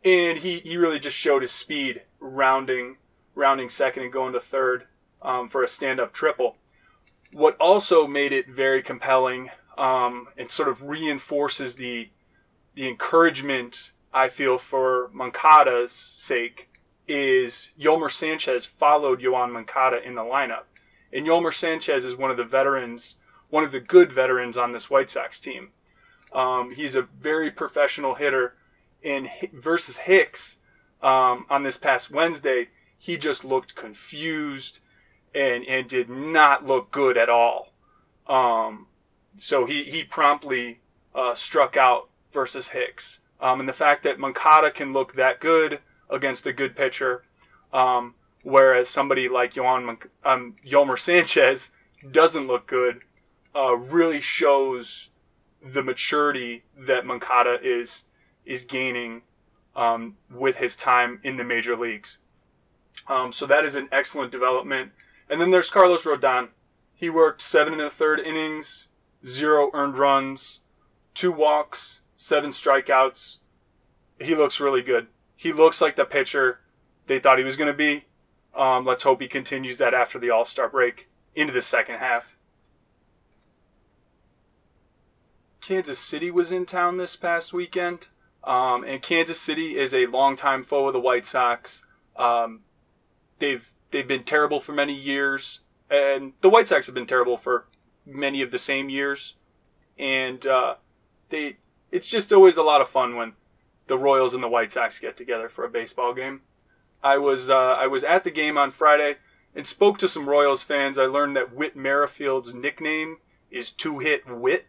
And 0.02 0.38
he, 0.38 0.60
he 0.60 0.78
really 0.78 0.98
just 0.98 1.16
showed 1.16 1.42
his 1.42 1.52
speed 1.52 2.02
rounding 2.34 2.96
rounding 3.34 3.68
second 3.68 4.04
and 4.04 4.12
going 4.12 4.32
to 4.32 4.40
third 4.40 4.86
um, 5.22 5.48
for 5.48 5.62
a 5.62 5.68
stand 5.68 6.00
up 6.00 6.12
triple. 6.12 6.56
What 7.32 7.56
also 7.58 8.06
made 8.06 8.32
it 8.32 8.48
very 8.48 8.82
compelling 8.82 9.50
um, 9.76 10.28
and 10.36 10.50
sort 10.50 10.68
of 10.68 10.82
reinforces 10.82 11.76
the 11.76 12.10
the 12.74 12.88
encouragement 12.88 13.92
I 14.12 14.28
feel 14.28 14.58
for 14.58 15.10
Moncada's 15.12 15.92
sake 15.92 16.70
is 17.06 17.70
Yolmer 17.78 18.10
Sanchez 18.10 18.66
followed 18.66 19.20
Yoan 19.20 19.52
Moncada 19.52 20.02
in 20.02 20.14
the 20.14 20.22
lineup. 20.22 20.64
And 21.12 21.26
Yolmer 21.26 21.54
Sanchez 21.54 22.04
is 22.04 22.16
one 22.16 22.30
of 22.30 22.36
the 22.36 22.44
veterans, 22.44 23.16
one 23.50 23.62
of 23.62 23.72
the 23.72 23.80
good 23.80 24.12
veterans 24.12 24.56
on 24.56 24.72
this 24.72 24.90
White 24.90 25.10
Sox 25.10 25.38
team. 25.38 25.70
Um, 26.32 26.72
he's 26.72 26.96
a 26.96 27.02
very 27.02 27.50
professional 27.50 28.14
hitter. 28.14 28.54
And 29.04 29.28
versus 29.52 29.98
Hicks 29.98 30.58
um, 31.04 31.44
on 31.50 31.62
this 31.62 31.76
past 31.76 32.10
Wednesday, 32.10 32.68
he 32.96 33.18
just 33.18 33.44
looked 33.44 33.74
confused 33.74 34.80
and, 35.34 35.64
and 35.66 35.86
did 35.86 36.08
not 36.08 36.66
look 36.66 36.90
good 36.90 37.18
at 37.18 37.28
all. 37.28 37.74
Um, 38.26 38.86
so 39.36 39.66
he, 39.66 39.84
he 39.84 40.02
promptly 40.02 40.80
uh, 41.14 41.34
struck 41.34 41.76
out 41.76 42.08
versus 42.32 42.68
Hicks. 42.68 43.20
Um, 43.40 43.60
and 43.60 43.68
the 43.68 43.74
fact 43.74 44.02
that 44.04 44.18
Moncada 44.18 44.70
can 44.70 44.94
look 44.94 45.14
that 45.14 45.40
good 45.40 45.80
against 46.08 46.46
a 46.46 46.52
good 46.52 46.74
pitcher, 46.74 47.24
um, 47.72 48.14
whereas 48.42 48.88
somebody 48.88 49.28
like 49.28 49.54
Yoan, 49.54 49.98
um, 50.24 50.56
Yolmer 50.64 50.98
Sanchez 50.98 51.70
doesn't 52.10 52.46
look 52.46 52.66
good, 52.66 53.02
uh, 53.54 53.76
really 53.76 54.22
shows 54.22 55.10
the 55.62 55.82
maturity 55.82 56.64
that 56.76 57.04
Moncada 57.04 57.58
is 57.62 58.04
is 58.44 58.62
gaining 58.62 59.22
um, 59.76 60.16
with 60.30 60.56
his 60.56 60.76
time 60.76 61.20
in 61.22 61.36
the 61.36 61.44
major 61.44 61.76
leagues. 61.76 62.18
Um, 63.08 63.32
so 63.32 63.46
that 63.46 63.64
is 63.64 63.74
an 63.74 63.88
excellent 63.90 64.32
development. 64.32 64.92
And 65.28 65.40
then 65.40 65.50
there's 65.50 65.70
Carlos 65.70 66.04
Rodon. 66.04 66.48
He 66.94 67.10
worked 67.10 67.42
seven 67.42 67.74
and 67.74 67.82
a 67.82 67.90
third 67.90 68.20
innings, 68.20 68.88
zero 69.26 69.70
earned 69.74 69.98
runs, 69.98 70.60
two 71.12 71.32
walks, 71.32 72.02
seven 72.16 72.50
strikeouts. 72.50 73.38
He 74.20 74.34
looks 74.34 74.60
really 74.60 74.82
good. 74.82 75.08
He 75.36 75.52
looks 75.52 75.80
like 75.80 75.96
the 75.96 76.04
pitcher 76.04 76.60
they 77.06 77.18
thought 77.18 77.38
he 77.38 77.44
was 77.44 77.56
going 77.56 77.70
to 77.70 77.76
be. 77.76 78.04
Um, 78.54 78.84
let's 78.84 79.02
hope 79.02 79.20
he 79.20 79.28
continues 79.28 79.78
that 79.78 79.94
after 79.94 80.18
the 80.18 80.30
All 80.30 80.44
Star 80.44 80.68
break 80.68 81.08
into 81.34 81.52
the 81.52 81.62
second 81.62 81.98
half. 81.98 82.36
Kansas 85.60 85.98
City 85.98 86.30
was 86.30 86.52
in 86.52 86.66
town 86.66 86.98
this 86.98 87.16
past 87.16 87.52
weekend, 87.52 88.08
um, 88.46 88.84
and 88.84 89.02
Kansas 89.02 89.40
City 89.40 89.78
is 89.78 89.94
a 89.94 90.06
longtime 90.06 90.62
foe 90.62 90.86
of 90.88 90.92
the 90.92 91.00
White 91.00 91.26
Sox. 91.26 91.84
Um, 92.16 92.60
they've 93.38 93.70
they've 93.90 94.06
been 94.06 94.24
terrible 94.24 94.60
for 94.60 94.72
many 94.72 94.94
years, 94.94 95.60
and 95.90 96.32
the 96.40 96.50
White 96.50 96.68
Sox 96.68 96.86
have 96.86 96.94
been 96.94 97.06
terrible 97.06 97.36
for 97.36 97.66
many 98.06 98.42
of 98.42 98.50
the 98.50 98.58
same 98.58 98.88
years, 98.88 99.34
and 99.98 100.46
uh, 100.46 100.74
they 101.30 101.56
it's 101.90 102.10
just 102.10 102.32
always 102.32 102.56
a 102.56 102.62
lot 102.62 102.80
of 102.80 102.88
fun 102.88 103.16
when 103.16 103.32
the 103.86 103.98
Royals 103.98 104.34
and 104.34 104.42
the 104.42 104.48
White 104.48 104.72
Sox 104.72 104.98
get 104.98 105.16
together 105.16 105.48
for 105.48 105.64
a 105.64 105.70
baseball 105.70 106.14
game. 106.14 106.42
I 107.02 107.18
was 107.18 107.50
uh, 107.50 107.54
I 107.54 107.86
was 107.86 108.04
at 108.04 108.24
the 108.24 108.30
game 108.30 108.58
on 108.58 108.70
Friday 108.70 109.16
and 109.54 109.66
spoke 109.66 109.98
to 109.98 110.08
some 110.08 110.28
Royals 110.28 110.62
fans. 110.62 110.98
I 110.98 111.04
learned 111.04 111.36
that 111.36 111.54
Whit 111.54 111.76
Merrifield's 111.76 112.54
nickname 112.54 113.18
is 113.50 113.70
Two 113.70 114.00
Hit 114.00 114.26
Whit. 114.26 114.66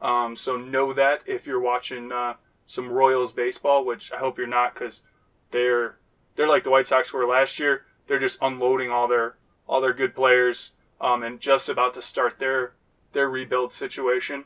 Um, 0.00 0.36
so 0.36 0.56
know 0.56 0.92
that 0.92 1.20
if 1.26 1.46
you're 1.46 1.60
watching 1.60 2.10
uh, 2.10 2.34
some 2.66 2.88
Royals 2.88 3.32
baseball, 3.32 3.84
which 3.84 4.12
I 4.12 4.18
hope 4.18 4.38
you're 4.38 4.46
not, 4.46 4.74
because 4.74 5.02
they're 5.50 5.96
they're 6.36 6.48
like 6.48 6.64
the 6.64 6.70
White 6.70 6.86
Sox 6.86 7.12
were 7.12 7.26
last 7.26 7.58
year. 7.58 7.82
They're 8.06 8.18
just 8.18 8.42
unloading 8.42 8.90
all 8.90 9.08
their 9.08 9.36
all 9.66 9.80
their 9.80 9.92
good 9.92 10.14
players 10.14 10.72
um, 11.00 11.22
and 11.22 11.40
just 11.40 11.68
about 11.68 11.94
to 11.94 12.02
start 12.02 12.38
their 12.38 12.72
their 13.12 13.28
rebuild 13.28 13.72
situation. 13.72 14.44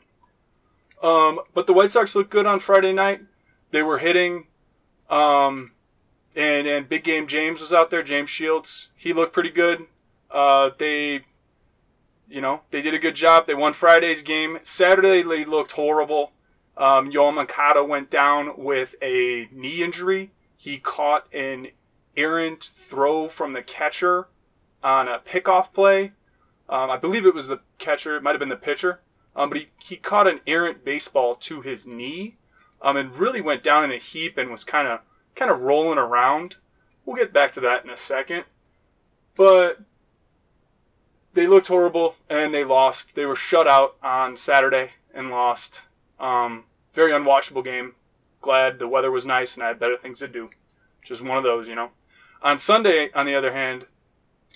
Um, 1.01 1.39
but 1.53 1.67
the 1.67 1.73
White 1.73 1.91
Sox 1.91 2.15
looked 2.15 2.29
good 2.29 2.45
on 2.45 2.59
Friday 2.59 2.93
night. 2.93 3.21
They 3.71 3.81
were 3.81 3.99
hitting, 3.99 4.47
um, 5.09 5.71
and 6.35 6.67
and 6.67 6.89
big 6.89 7.03
game 7.03 7.27
James 7.27 7.61
was 7.61 7.73
out 7.73 7.89
there. 7.91 8.03
James 8.03 8.29
Shields, 8.29 8.89
he 8.95 9.13
looked 9.13 9.33
pretty 9.33 9.51
good. 9.51 9.85
Uh, 10.29 10.71
they, 10.77 11.25
you 12.27 12.41
know, 12.41 12.61
they 12.71 12.81
did 12.81 12.93
a 12.93 12.99
good 12.99 13.15
job. 13.15 13.47
They 13.47 13.55
won 13.55 13.73
Friday's 13.73 14.23
game. 14.23 14.59
Saturday 14.63 15.23
they 15.23 15.45
looked 15.45 15.73
horrible. 15.73 16.33
Um, 16.79 17.11
Moncada 17.13 17.83
went 17.83 18.09
down 18.09 18.53
with 18.57 18.95
a 19.01 19.49
knee 19.51 19.83
injury. 19.83 20.31
He 20.55 20.77
caught 20.77 21.31
an 21.33 21.67
errant 22.15 22.63
throw 22.63 23.27
from 23.27 23.51
the 23.51 23.61
catcher 23.61 24.29
on 24.81 25.09
a 25.09 25.19
pickoff 25.19 25.73
play. 25.73 26.13
Um, 26.69 26.89
I 26.89 26.95
believe 26.97 27.25
it 27.25 27.35
was 27.35 27.49
the 27.49 27.59
catcher. 27.79 28.15
It 28.15 28.23
might 28.23 28.31
have 28.31 28.39
been 28.39 28.49
the 28.49 28.55
pitcher. 28.55 29.01
Um, 29.35 29.49
but 29.49 29.57
he, 29.59 29.67
he 29.77 29.95
caught 29.97 30.27
an 30.27 30.39
errant 30.47 30.85
baseball 30.85 31.35
to 31.35 31.61
his 31.61 31.85
knee, 31.85 32.37
um, 32.81 32.97
and 32.97 33.15
really 33.15 33.41
went 33.41 33.63
down 33.63 33.83
in 33.83 33.91
a 33.91 33.97
heap 33.97 34.37
and 34.37 34.49
was 34.49 34.63
kind 34.63 34.87
of 34.87 35.01
kind 35.35 35.51
of 35.51 35.61
rolling 35.61 35.99
around. 35.99 36.57
We'll 37.05 37.17
get 37.17 37.33
back 37.33 37.51
to 37.53 37.59
that 37.61 37.83
in 37.83 37.89
a 37.89 37.97
second. 37.97 38.45
But 39.35 39.79
they 41.33 41.47
looked 41.47 41.67
horrible 41.67 42.15
and 42.29 42.53
they 42.53 42.63
lost. 42.63 43.15
They 43.15 43.25
were 43.25 43.35
shut 43.35 43.67
out 43.67 43.95
on 44.01 44.37
Saturday 44.37 44.91
and 45.13 45.29
lost. 45.29 45.83
Um, 46.19 46.65
very 46.93 47.11
unwatchable 47.11 47.63
game. 47.63 47.93
Glad 48.41 48.79
the 48.79 48.87
weather 48.87 49.11
was 49.11 49.25
nice 49.25 49.55
and 49.55 49.63
I 49.63 49.67
had 49.67 49.79
better 49.79 49.97
things 49.97 50.19
to 50.19 50.27
do. 50.27 50.49
Just 51.03 51.21
one 51.21 51.37
of 51.37 51.43
those, 51.43 51.67
you 51.67 51.75
know. 51.75 51.89
On 52.41 52.57
Sunday, 52.57 53.09
on 53.13 53.25
the 53.25 53.35
other 53.35 53.53
hand, 53.53 53.85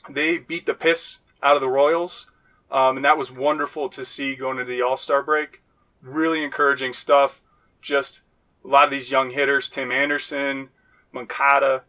they 0.10 0.38
beat 0.38 0.66
the 0.66 0.74
piss 0.74 1.20
out 1.42 1.56
of 1.56 1.62
the 1.62 1.70
Royals. 1.70 2.28
Um, 2.72 2.98
and 2.98 3.06
that 3.06 3.18
was 3.18 3.32
wonderful 3.32 3.90
to 3.90 4.04
see 4.04 4.36
going 4.36 4.58
into 4.58 4.72
the 4.72 4.82
All 4.82 4.98
Star 4.98 5.22
break. 5.22 5.62
Really 6.02 6.44
encouraging 6.44 6.94
stuff. 6.94 7.42
Just 7.82 8.22
a 8.64 8.68
lot 8.68 8.86
of 8.86 8.92
these 8.92 9.12
young 9.12 9.32
hitters, 9.32 9.70
Tim 9.70 9.92
Anderson, 9.92 10.70
Moncada, 11.12 11.84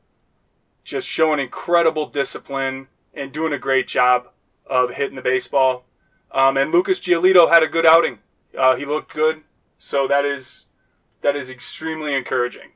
just 0.83 1.09
showing 1.09 1.41
incredible 1.41 2.07
discipline 2.07 2.89
and 3.15 3.33
doing 3.33 3.53
a 3.53 3.59
great 3.59 3.89
job 3.89 4.29
of 4.67 4.91
hitting 4.91 5.17
the 5.17 5.23
baseball. 5.23 5.85
Um, 6.31 6.57
and 6.57 6.73
Lucas 6.73 7.01
Giolito 7.01 7.51
had 7.51 7.63
a 7.63 7.69
good 7.69 7.87
outing. 7.87 8.19
Uh, 8.59 8.77
he 8.77 8.85
looked 8.85 9.13
good, 9.13 9.43
so 9.79 10.07
that 10.09 10.25
is 10.25 10.69
that 11.23 11.37
is 11.37 11.49
extremely 11.51 12.15
encouraging. 12.15 12.71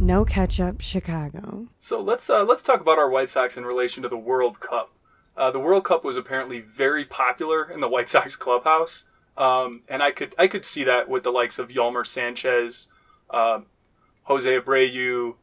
No 0.00 0.24
Ketchup 0.24 0.80
Chicago. 0.80 1.68
So 1.78 2.00
let's 2.00 2.30
uh, 2.30 2.44
let's 2.44 2.62
talk 2.62 2.80
about 2.80 2.98
our 2.98 3.10
White 3.10 3.30
Sox 3.30 3.56
in 3.56 3.64
relation 3.64 4.02
to 4.04 4.08
the 4.08 4.16
World 4.16 4.60
Cup. 4.60 4.92
Uh, 5.36 5.50
the 5.50 5.58
World 5.58 5.84
Cup 5.84 6.04
was 6.04 6.16
apparently 6.16 6.60
very 6.60 7.04
popular 7.04 7.68
in 7.70 7.80
the 7.80 7.88
White 7.88 8.08
Sox 8.08 8.36
clubhouse, 8.36 9.06
um, 9.36 9.82
and 9.88 10.02
I 10.02 10.12
could 10.12 10.34
I 10.38 10.46
could 10.46 10.64
see 10.64 10.84
that 10.84 11.08
with 11.08 11.24
the 11.24 11.32
likes 11.32 11.58
of 11.58 11.68
Yolmer 11.68 12.06
Sanchez, 12.06 12.86
uh, 13.30 13.60
Jose 14.24 14.48
Abreu, 14.48 15.34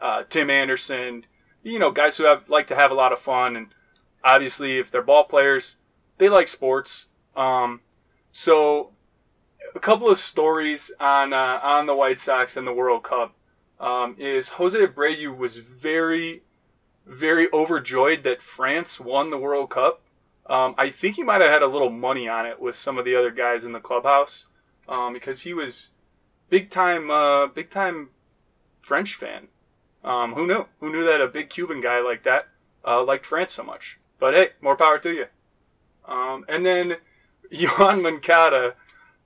uh, 0.00 0.24
Tim 0.28 0.50
Anderson, 0.50 1.24
you 1.62 1.78
know, 1.78 1.90
guys 1.90 2.18
who 2.18 2.24
have 2.24 2.48
like 2.50 2.66
to 2.66 2.76
have 2.76 2.90
a 2.90 2.94
lot 2.94 3.12
of 3.12 3.18
fun, 3.18 3.56
and 3.56 3.68
obviously 4.22 4.78
if 4.78 4.90
they're 4.90 5.02
ball 5.02 5.24
players, 5.24 5.78
they 6.18 6.28
like 6.28 6.48
sports. 6.48 7.06
Um, 7.34 7.80
so 8.34 8.90
a 9.74 9.80
couple 9.80 10.10
of 10.10 10.18
stories 10.18 10.92
on 11.00 11.32
uh, 11.32 11.60
on 11.62 11.86
the 11.86 11.94
White 11.94 12.20
Sox 12.20 12.56
and 12.56 12.66
the 12.66 12.72
World 12.72 13.04
Cup 13.04 13.34
um, 13.80 14.16
is 14.18 14.50
Jose 14.50 14.78
Abreu 14.78 15.36
was 15.36 15.56
very, 15.56 16.42
very 17.06 17.48
overjoyed 17.52 18.24
that 18.24 18.42
France 18.42 19.00
won 19.00 19.30
the 19.30 19.38
World 19.38 19.70
Cup. 19.70 20.02
Um, 20.46 20.74
I 20.76 20.90
think 20.90 21.16
he 21.16 21.22
might 21.22 21.40
have 21.40 21.50
had 21.50 21.62
a 21.62 21.68
little 21.68 21.90
money 21.90 22.28
on 22.28 22.44
it 22.44 22.60
with 22.60 22.76
some 22.76 22.98
of 22.98 23.04
the 23.04 23.16
other 23.16 23.30
guys 23.30 23.64
in 23.64 23.72
the 23.72 23.80
clubhouse 23.80 24.48
um, 24.88 25.12
because 25.12 25.42
he 25.42 25.54
was 25.54 25.90
big 26.50 26.70
time, 26.70 27.10
uh, 27.10 27.46
big 27.46 27.70
time 27.70 28.10
French 28.82 29.14
fan. 29.14 29.48
Um, 30.02 30.34
who 30.34 30.46
knew? 30.46 30.66
Who 30.80 30.92
knew 30.92 31.04
that 31.04 31.22
a 31.22 31.28
big 31.28 31.48
Cuban 31.48 31.80
guy 31.80 32.00
like 32.00 32.24
that 32.24 32.48
uh, 32.84 33.02
liked 33.02 33.24
France 33.24 33.52
so 33.52 33.62
much? 33.62 33.98
But 34.18 34.34
hey, 34.34 34.50
more 34.60 34.76
power 34.76 34.98
to 34.98 35.10
you. 35.10 35.26
Um, 36.04 36.44
and 36.48 36.66
then 36.66 36.96
Yoan 37.52 38.02
Moncada, 38.02 38.74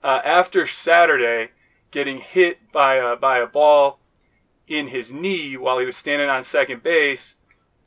uh, 0.02 0.20
after 0.24 0.66
Saturday, 0.66 1.50
getting 1.90 2.18
hit 2.18 2.72
by 2.72 2.96
a, 2.96 3.16
by 3.16 3.38
a 3.38 3.46
ball 3.46 3.98
in 4.66 4.88
his 4.88 5.12
knee 5.12 5.56
while 5.56 5.78
he 5.78 5.86
was 5.86 5.96
standing 5.96 6.28
on 6.28 6.44
second 6.44 6.82
base, 6.82 7.36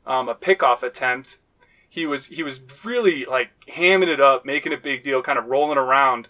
um, 0.06 0.28
a 0.28 0.34
pickoff 0.34 0.82
attempt. 0.82 1.38
He 1.88 2.06
was 2.06 2.26
he 2.26 2.42
was 2.42 2.60
really 2.84 3.24
like 3.24 3.50
hamming 3.68 4.08
it 4.08 4.20
up, 4.20 4.44
making 4.44 4.72
a 4.72 4.78
big 4.78 5.04
deal, 5.04 5.22
kind 5.22 5.38
of 5.38 5.46
rolling 5.46 5.78
around. 5.78 6.28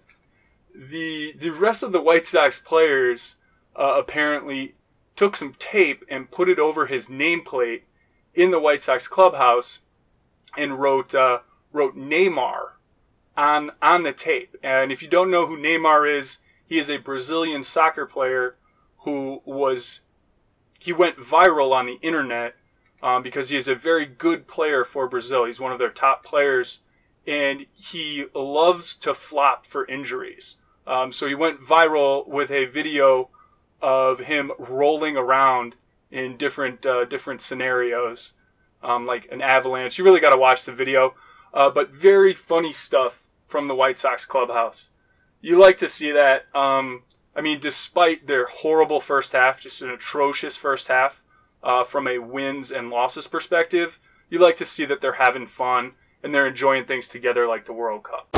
The 0.75 1.35
the 1.39 1.51
rest 1.51 1.83
of 1.83 1.93
the 1.93 2.01
White 2.01 2.27
Sox 2.27 2.59
players 2.59 3.37
uh, 3.77 3.95
apparently 3.97 4.75
took 5.15 5.37
some 5.37 5.55
tape 5.59 6.05
and 6.09 6.31
put 6.31 6.49
it 6.49 6.59
over 6.59 6.87
his 6.87 7.09
nameplate 7.09 7.83
in 8.35 8.51
the 8.51 8.61
White 8.61 8.83
Sox 8.83 9.07
clubhouse 9.07 9.81
and 10.57 10.81
wrote 10.81 11.15
uh, 11.15 11.41
wrote 11.73 11.97
Neymar 11.97 12.73
on 13.37 13.73
on 13.81 14.03
the 14.03 14.13
tape. 14.13 14.57
And 14.63 14.93
if 14.93 15.03
you 15.03 15.09
don't 15.09 15.31
know 15.31 15.47
who 15.47 15.57
Neymar 15.57 16.19
is, 16.19 16.39
he 16.67 16.79
is 16.79 16.91
a 16.91 16.99
Brazilian 16.99 17.65
soccer 17.65 18.07
player 18.07 18.57
who 18.99 19.43
was 19.45 20.01
he 20.79 20.93
went 20.93 21.19
viral 21.19 21.73
on 21.73 21.87
the 21.87 21.99
internet 22.03 22.57
um, 23.03 23.23
because 23.23 23.49
he 23.49 23.57
is 23.57 23.69
a 23.69 23.75
very 23.75 24.07
good 24.07 24.47
player 24.47 24.85
for 24.85 25.09
Brazil. 25.09 25.45
He's 25.45 25.61
one 25.61 25.73
of 25.73 25.79
their 25.79 25.91
top 25.91 26.25
players, 26.25 26.81
and 27.27 27.67
he 27.75 28.27
loves 28.35 28.97
to 28.97 29.15
flop 29.15 29.67
for 29.67 29.87
injuries. 29.87 30.57
Um, 30.87 31.13
so 31.13 31.27
he 31.27 31.35
went 31.35 31.61
viral 31.61 32.27
with 32.27 32.51
a 32.51 32.65
video 32.67 33.29
of 33.81 34.21
him 34.21 34.53
rolling 34.59 35.17
around 35.17 35.75
in 36.11 36.37
different 36.37 36.85
uh, 36.85 37.05
different 37.05 37.41
scenarios, 37.41 38.35
um, 38.83 39.07
like 39.07 39.29
an 39.33 39.41
avalanche. 39.41 39.99
You 39.99 40.05
really 40.05 40.21
got 40.21 40.31
to 40.31 40.39
watch 40.39 40.65
the 40.65 40.73
video, 40.73 41.15
uh, 41.55 41.71
but 41.71 41.91
very 41.91 42.35
funny 42.35 42.73
stuff 42.73 43.22
from 43.53 43.69
the 43.69 43.75
White 43.75 43.99
Sox 43.99 44.25
clubhouse. 44.25 44.89
You 45.43 45.61
like 45.61 45.77
to 45.77 45.89
see 45.91 46.11
that. 46.11 46.47
Um, 46.57 47.03
I 47.37 47.43
mean, 47.43 47.61
despite 47.61 48.27
their 48.27 48.47
horrible 48.47 48.99
first 48.99 49.35
half, 49.35 49.61
just 49.61 49.83
an 49.83 49.91
atrocious 49.91 50.57
first 50.57 50.89
half, 50.89 51.23
uh, 51.63 51.85
from 51.85 52.09
a 52.09 52.17
wins 52.17 52.73
and 52.73 52.89
losses 52.89 53.29
perspective, 53.29 54.01
you 54.31 54.39
like 54.39 54.57
to 54.57 54.65
see 54.65 54.87
that 54.87 55.03
they're 55.03 55.21
having 55.25 55.47
fun 55.47 55.93
and 56.23 56.35
they're 56.35 56.47
enjoying 56.47 56.87
things 56.87 57.09
together 57.09 57.47
like 57.47 57.67
the 57.67 57.75
World 57.75 58.05
Cup. 58.05 58.35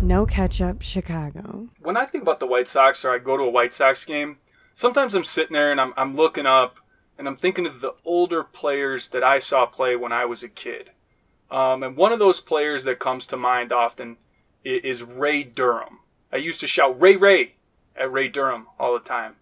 No 0.00 0.24
Ketchup 0.24 0.80
Chicago. 0.82 1.70
When 1.80 1.96
I 1.96 2.04
think 2.04 2.22
about 2.22 2.38
the 2.38 2.46
White 2.46 2.68
Sox 2.68 3.04
or 3.04 3.12
I 3.12 3.18
go 3.18 3.36
to 3.36 3.42
a 3.42 3.50
White 3.50 3.74
Sox 3.74 4.04
game, 4.04 4.36
sometimes 4.76 5.16
I'm 5.16 5.24
sitting 5.24 5.54
there 5.54 5.72
and 5.72 5.80
I'm, 5.80 5.92
I'm 5.96 6.14
looking 6.14 6.46
up 6.46 6.78
and 7.18 7.26
I'm 7.26 7.36
thinking 7.36 7.66
of 7.66 7.80
the 7.80 7.94
older 8.04 8.44
players 8.44 9.08
that 9.08 9.24
I 9.24 9.40
saw 9.40 9.66
play 9.66 9.96
when 9.96 10.12
I 10.12 10.24
was 10.24 10.44
a 10.44 10.48
kid. 10.48 10.90
Um, 11.50 11.82
and 11.82 11.96
one 11.96 12.12
of 12.12 12.18
those 12.18 12.40
players 12.40 12.84
that 12.84 12.98
comes 12.98 13.26
to 13.26 13.36
mind 13.36 13.72
often 13.72 14.16
is 14.64 15.02
Ray 15.02 15.44
Durham. 15.44 16.00
I 16.32 16.36
used 16.36 16.60
to 16.60 16.66
shout 16.66 17.00
Ray 17.00 17.16
Ray 17.16 17.54
at 17.96 18.12
Ray 18.12 18.28
Durham 18.28 18.66
all 18.78 18.92
the 18.92 19.00
time. 19.00 19.36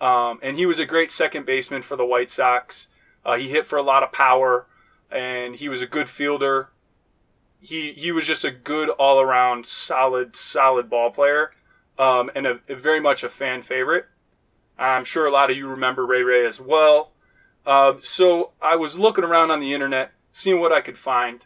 Um, 0.00 0.38
and 0.42 0.56
he 0.56 0.64
was 0.64 0.78
a 0.78 0.86
great 0.86 1.12
second 1.12 1.44
baseman 1.44 1.82
for 1.82 1.96
the 1.96 2.06
White 2.06 2.30
Sox. 2.30 2.88
Uh, 3.24 3.36
he 3.36 3.50
hit 3.50 3.66
for 3.66 3.76
a 3.78 3.82
lot 3.82 4.02
of 4.02 4.12
power, 4.12 4.66
and 5.10 5.56
he 5.56 5.68
was 5.68 5.82
a 5.82 5.86
good 5.86 6.08
fielder. 6.08 6.70
He 7.60 7.92
he 7.92 8.10
was 8.10 8.26
just 8.26 8.44
a 8.44 8.50
good 8.50 8.88
all 8.88 9.20
around 9.20 9.66
solid 9.66 10.34
solid 10.34 10.88
ball 10.88 11.10
player, 11.10 11.50
um, 11.98 12.30
and 12.34 12.46
a, 12.46 12.60
a 12.68 12.74
very 12.74 13.00
much 13.00 13.22
a 13.22 13.28
fan 13.28 13.60
favorite. 13.60 14.06
I'm 14.78 15.04
sure 15.04 15.26
a 15.26 15.30
lot 15.30 15.50
of 15.50 15.58
you 15.58 15.68
remember 15.68 16.06
Ray 16.06 16.22
Ray 16.22 16.46
as 16.46 16.58
well. 16.58 17.12
Uh, 17.66 17.94
so 18.02 18.52
I 18.62 18.76
was 18.76 18.98
looking 18.98 19.24
around 19.24 19.50
on 19.50 19.60
the 19.60 19.74
internet, 19.74 20.12
seeing 20.32 20.58
what 20.58 20.72
I 20.72 20.80
could 20.80 20.96
find, 20.96 21.44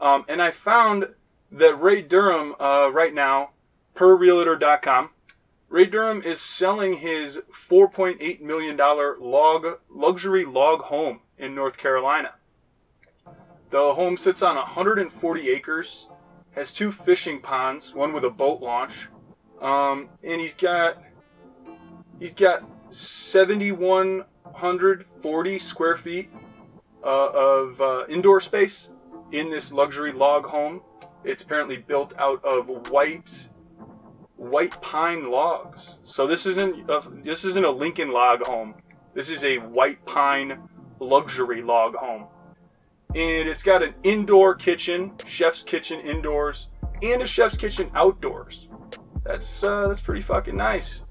um, 0.00 0.24
and 0.28 0.42
I 0.42 0.50
found 0.50 1.08
that 1.50 1.80
Ray 1.80 2.02
Durham 2.02 2.54
uh, 2.60 2.90
right 2.92 3.14
now 3.14 3.50
per 3.94 4.14
Realtor.com, 4.16 5.10
Ray 5.68 5.86
Durham 5.86 6.22
is 6.22 6.40
selling 6.40 6.98
his 6.98 7.40
$4.8 7.52 8.40
million 8.40 8.76
log 8.76 9.66
luxury 9.90 10.44
log 10.44 10.82
home 10.82 11.20
in 11.38 11.54
North 11.54 11.76
Carolina. 11.76 12.34
The 13.70 13.94
home 13.94 14.16
sits 14.16 14.42
on 14.42 14.56
140 14.56 15.48
acres, 15.48 16.08
has 16.52 16.72
two 16.72 16.92
fishing 16.92 17.40
ponds, 17.40 17.92
one 17.94 18.12
with 18.12 18.24
a 18.24 18.30
boat 18.30 18.62
launch, 18.62 19.08
um, 19.60 20.08
and 20.22 20.40
he's 20.40 20.54
got 20.54 21.02
he's 22.20 22.32
got 22.32 22.62
7,140 22.90 25.58
square 25.58 25.96
feet 25.96 26.30
uh, 27.04 27.30
of 27.34 27.80
uh, 27.80 28.04
indoor 28.08 28.40
space 28.40 28.90
in 29.32 29.50
this 29.50 29.72
luxury 29.72 30.12
log 30.12 30.46
home. 30.46 30.80
It's 31.24 31.42
apparently 31.42 31.76
built 31.76 32.14
out 32.18 32.44
of 32.44 32.90
white 32.90 33.48
white 34.36 34.80
pine 34.82 35.30
logs. 35.30 35.98
So 36.04 36.26
this 36.26 36.46
isn't 36.46 36.90
a, 36.90 37.02
this 37.22 37.44
isn't 37.44 37.64
a 37.64 37.70
Lincoln 37.70 38.12
log 38.12 38.46
home. 38.46 38.74
This 39.14 39.30
is 39.30 39.44
a 39.44 39.58
white 39.58 40.04
pine 40.06 40.68
luxury 41.00 41.62
log 41.62 41.96
home. 41.96 42.26
And 43.14 43.48
it's 43.48 43.62
got 43.62 43.82
an 43.82 43.94
indoor 44.02 44.54
kitchen, 44.54 45.12
chef's 45.24 45.62
kitchen 45.62 46.00
indoors, 46.00 46.68
and 47.02 47.22
a 47.22 47.26
chef's 47.26 47.56
kitchen 47.56 47.90
outdoors. 47.94 48.68
That's 49.24 49.64
uh, 49.64 49.88
that's 49.88 50.00
pretty 50.00 50.20
fucking 50.20 50.56
nice. 50.56 51.02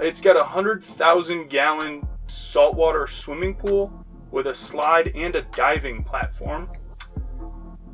It's 0.00 0.20
got 0.20 0.36
a 0.36 0.44
hundred 0.44 0.84
thousand 0.84 1.50
gallon 1.50 2.06
saltwater 2.26 3.06
swimming 3.06 3.54
pool 3.54 4.04
with 4.30 4.46
a 4.46 4.54
slide 4.54 5.08
and 5.14 5.34
a 5.34 5.42
diving 5.42 6.02
platform. 6.02 6.70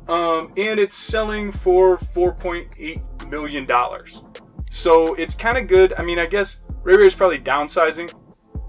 Um, 0.07 0.53
and 0.55 0.79
it's 0.79 0.95
selling 0.95 1.51
for 1.51 1.97
$4.8 1.97 3.29
million. 3.29 3.67
So 4.71 5.15
it's 5.15 5.35
kind 5.35 5.57
of 5.57 5.67
good. 5.67 5.93
I 5.97 6.03
mean, 6.03 6.19
I 6.19 6.25
guess 6.25 6.71
Ray 6.83 6.95
Ray's 6.97 7.15
probably 7.15 7.39
downsizing. 7.39 8.13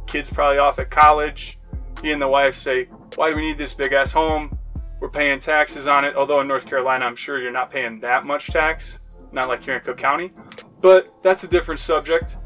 Kid's 0.07 0.31
probably 0.31 0.59
off 0.59 0.79
at 0.79 0.91
college. 0.91 1.59
He 2.03 2.13
and 2.13 2.21
the 2.21 2.29
wife 2.29 2.57
say, 2.57 2.85
Why 3.15 3.31
do 3.31 3.37
we 3.37 3.43
need 3.43 3.59
this 3.59 3.75
big 3.75 3.93
ass 3.93 4.13
home? 4.13 4.59
We're 5.01 5.11
paying 5.11 5.39
taxes 5.39 5.87
on 5.87 6.05
it. 6.05 6.17
Although 6.17 6.41
in 6.41 6.49
North 6.49 6.67
Carolina, 6.67 7.05
I'm 7.05 7.15
sure 7.15 7.41
you're 7.41 7.53
not 7.53 7.71
paying 7.71 8.01
that 8.01 8.25
much 8.25 8.49
tax. 8.49 9.27
Not 9.33 9.49
like 9.49 9.63
here 9.63 9.77
in 9.77 9.83
Cook 9.83 9.99
County. 9.99 10.33
But 10.81 11.09
that's 11.23 11.45
a 11.45 11.49
different 11.49 11.81
subject. 11.81 12.37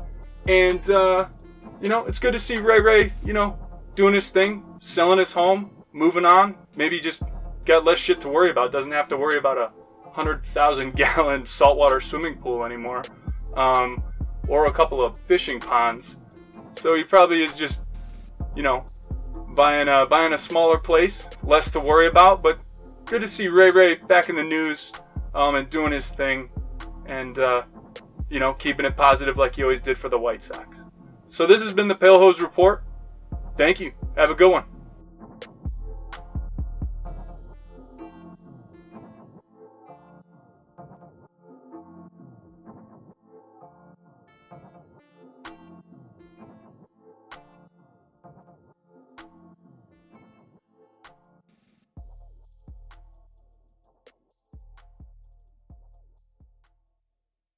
And, 0.46 0.90
uh, 0.90 1.28
you 1.80 1.88
know, 1.88 2.04
it's 2.04 2.18
good 2.18 2.32
to 2.32 2.38
see 2.38 2.58
Ray 2.58 2.80
Ray, 2.80 3.12
you 3.24 3.32
know, 3.32 3.58
doing 3.94 4.14
his 4.14 4.30
thing, 4.30 4.64
selling 4.80 5.18
his 5.18 5.32
home, 5.32 5.70
moving 5.92 6.24
on. 6.24 6.56
Maybe 6.76 7.00
just 7.00 7.22
got 7.64 7.84
less 7.84 7.98
shit 7.98 8.20
to 8.22 8.28
worry 8.28 8.50
about. 8.50 8.72
Doesn't 8.72 8.92
have 8.92 9.08
to 9.08 9.16
worry 9.16 9.38
about 9.38 9.56
a 9.56 9.70
100,000 10.04 10.92
gallon 10.96 11.46
saltwater 11.46 12.00
swimming 12.00 12.36
pool 12.36 12.64
anymore 12.64 13.02
um, 13.56 14.02
or 14.48 14.66
a 14.66 14.72
couple 14.72 15.02
of 15.02 15.16
fishing 15.16 15.60
ponds. 15.60 16.16
So 16.74 16.94
he 16.94 17.04
probably 17.04 17.42
is 17.42 17.52
just, 17.54 17.84
you 18.56 18.62
know, 18.62 18.84
buying 19.54 19.88
a 19.88 20.06
buying 20.06 20.32
a 20.32 20.38
smaller 20.38 20.78
place, 20.78 21.28
less 21.42 21.70
to 21.72 21.80
worry 21.80 22.06
about. 22.06 22.42
But 22.42 22.62
good 23.04 23.20
to 23.20 23.28
see 23.28 23.48
Ray 23.48 23.70
Ray 23.70 23.96
back 23.96 24.28
in 24.28 24.36
the 24.36 24.42
news 24.42 24.92
um, 25.34 25.54
and 25.54 25.68
doing 25.68 25.92
his 25.92 26.10
thing, 26.10 26.48
and 27.06 27.38
uh, 27.38 27.62
you 28.30 28.40
know, 28.40 28.54
keeping 28.54 28.86
it 28.86 28.96
positive 28.96 29.36
like 29.36 29.56
he 29.56 29.62
always 29.62 29.80
did 29.80 29.98
for 29.98 30.08
the 30.08 30.18
White 30.18 30.42
Sox. 30.42 30.78
So 31.28 31.46
this 31.46 31.62
has 31.62 31.72
been 31.72 31.88
the 31.88 31.94
Pale 31.94 32.18
Hose 32.18 32.40
Report. 32.40 32.82
Thank 33.56 33.80
you. 33.80 33.92
Have 34.16 34.30
a 34.30 34.34
good 34.34 34.50
one. 34.50 34.64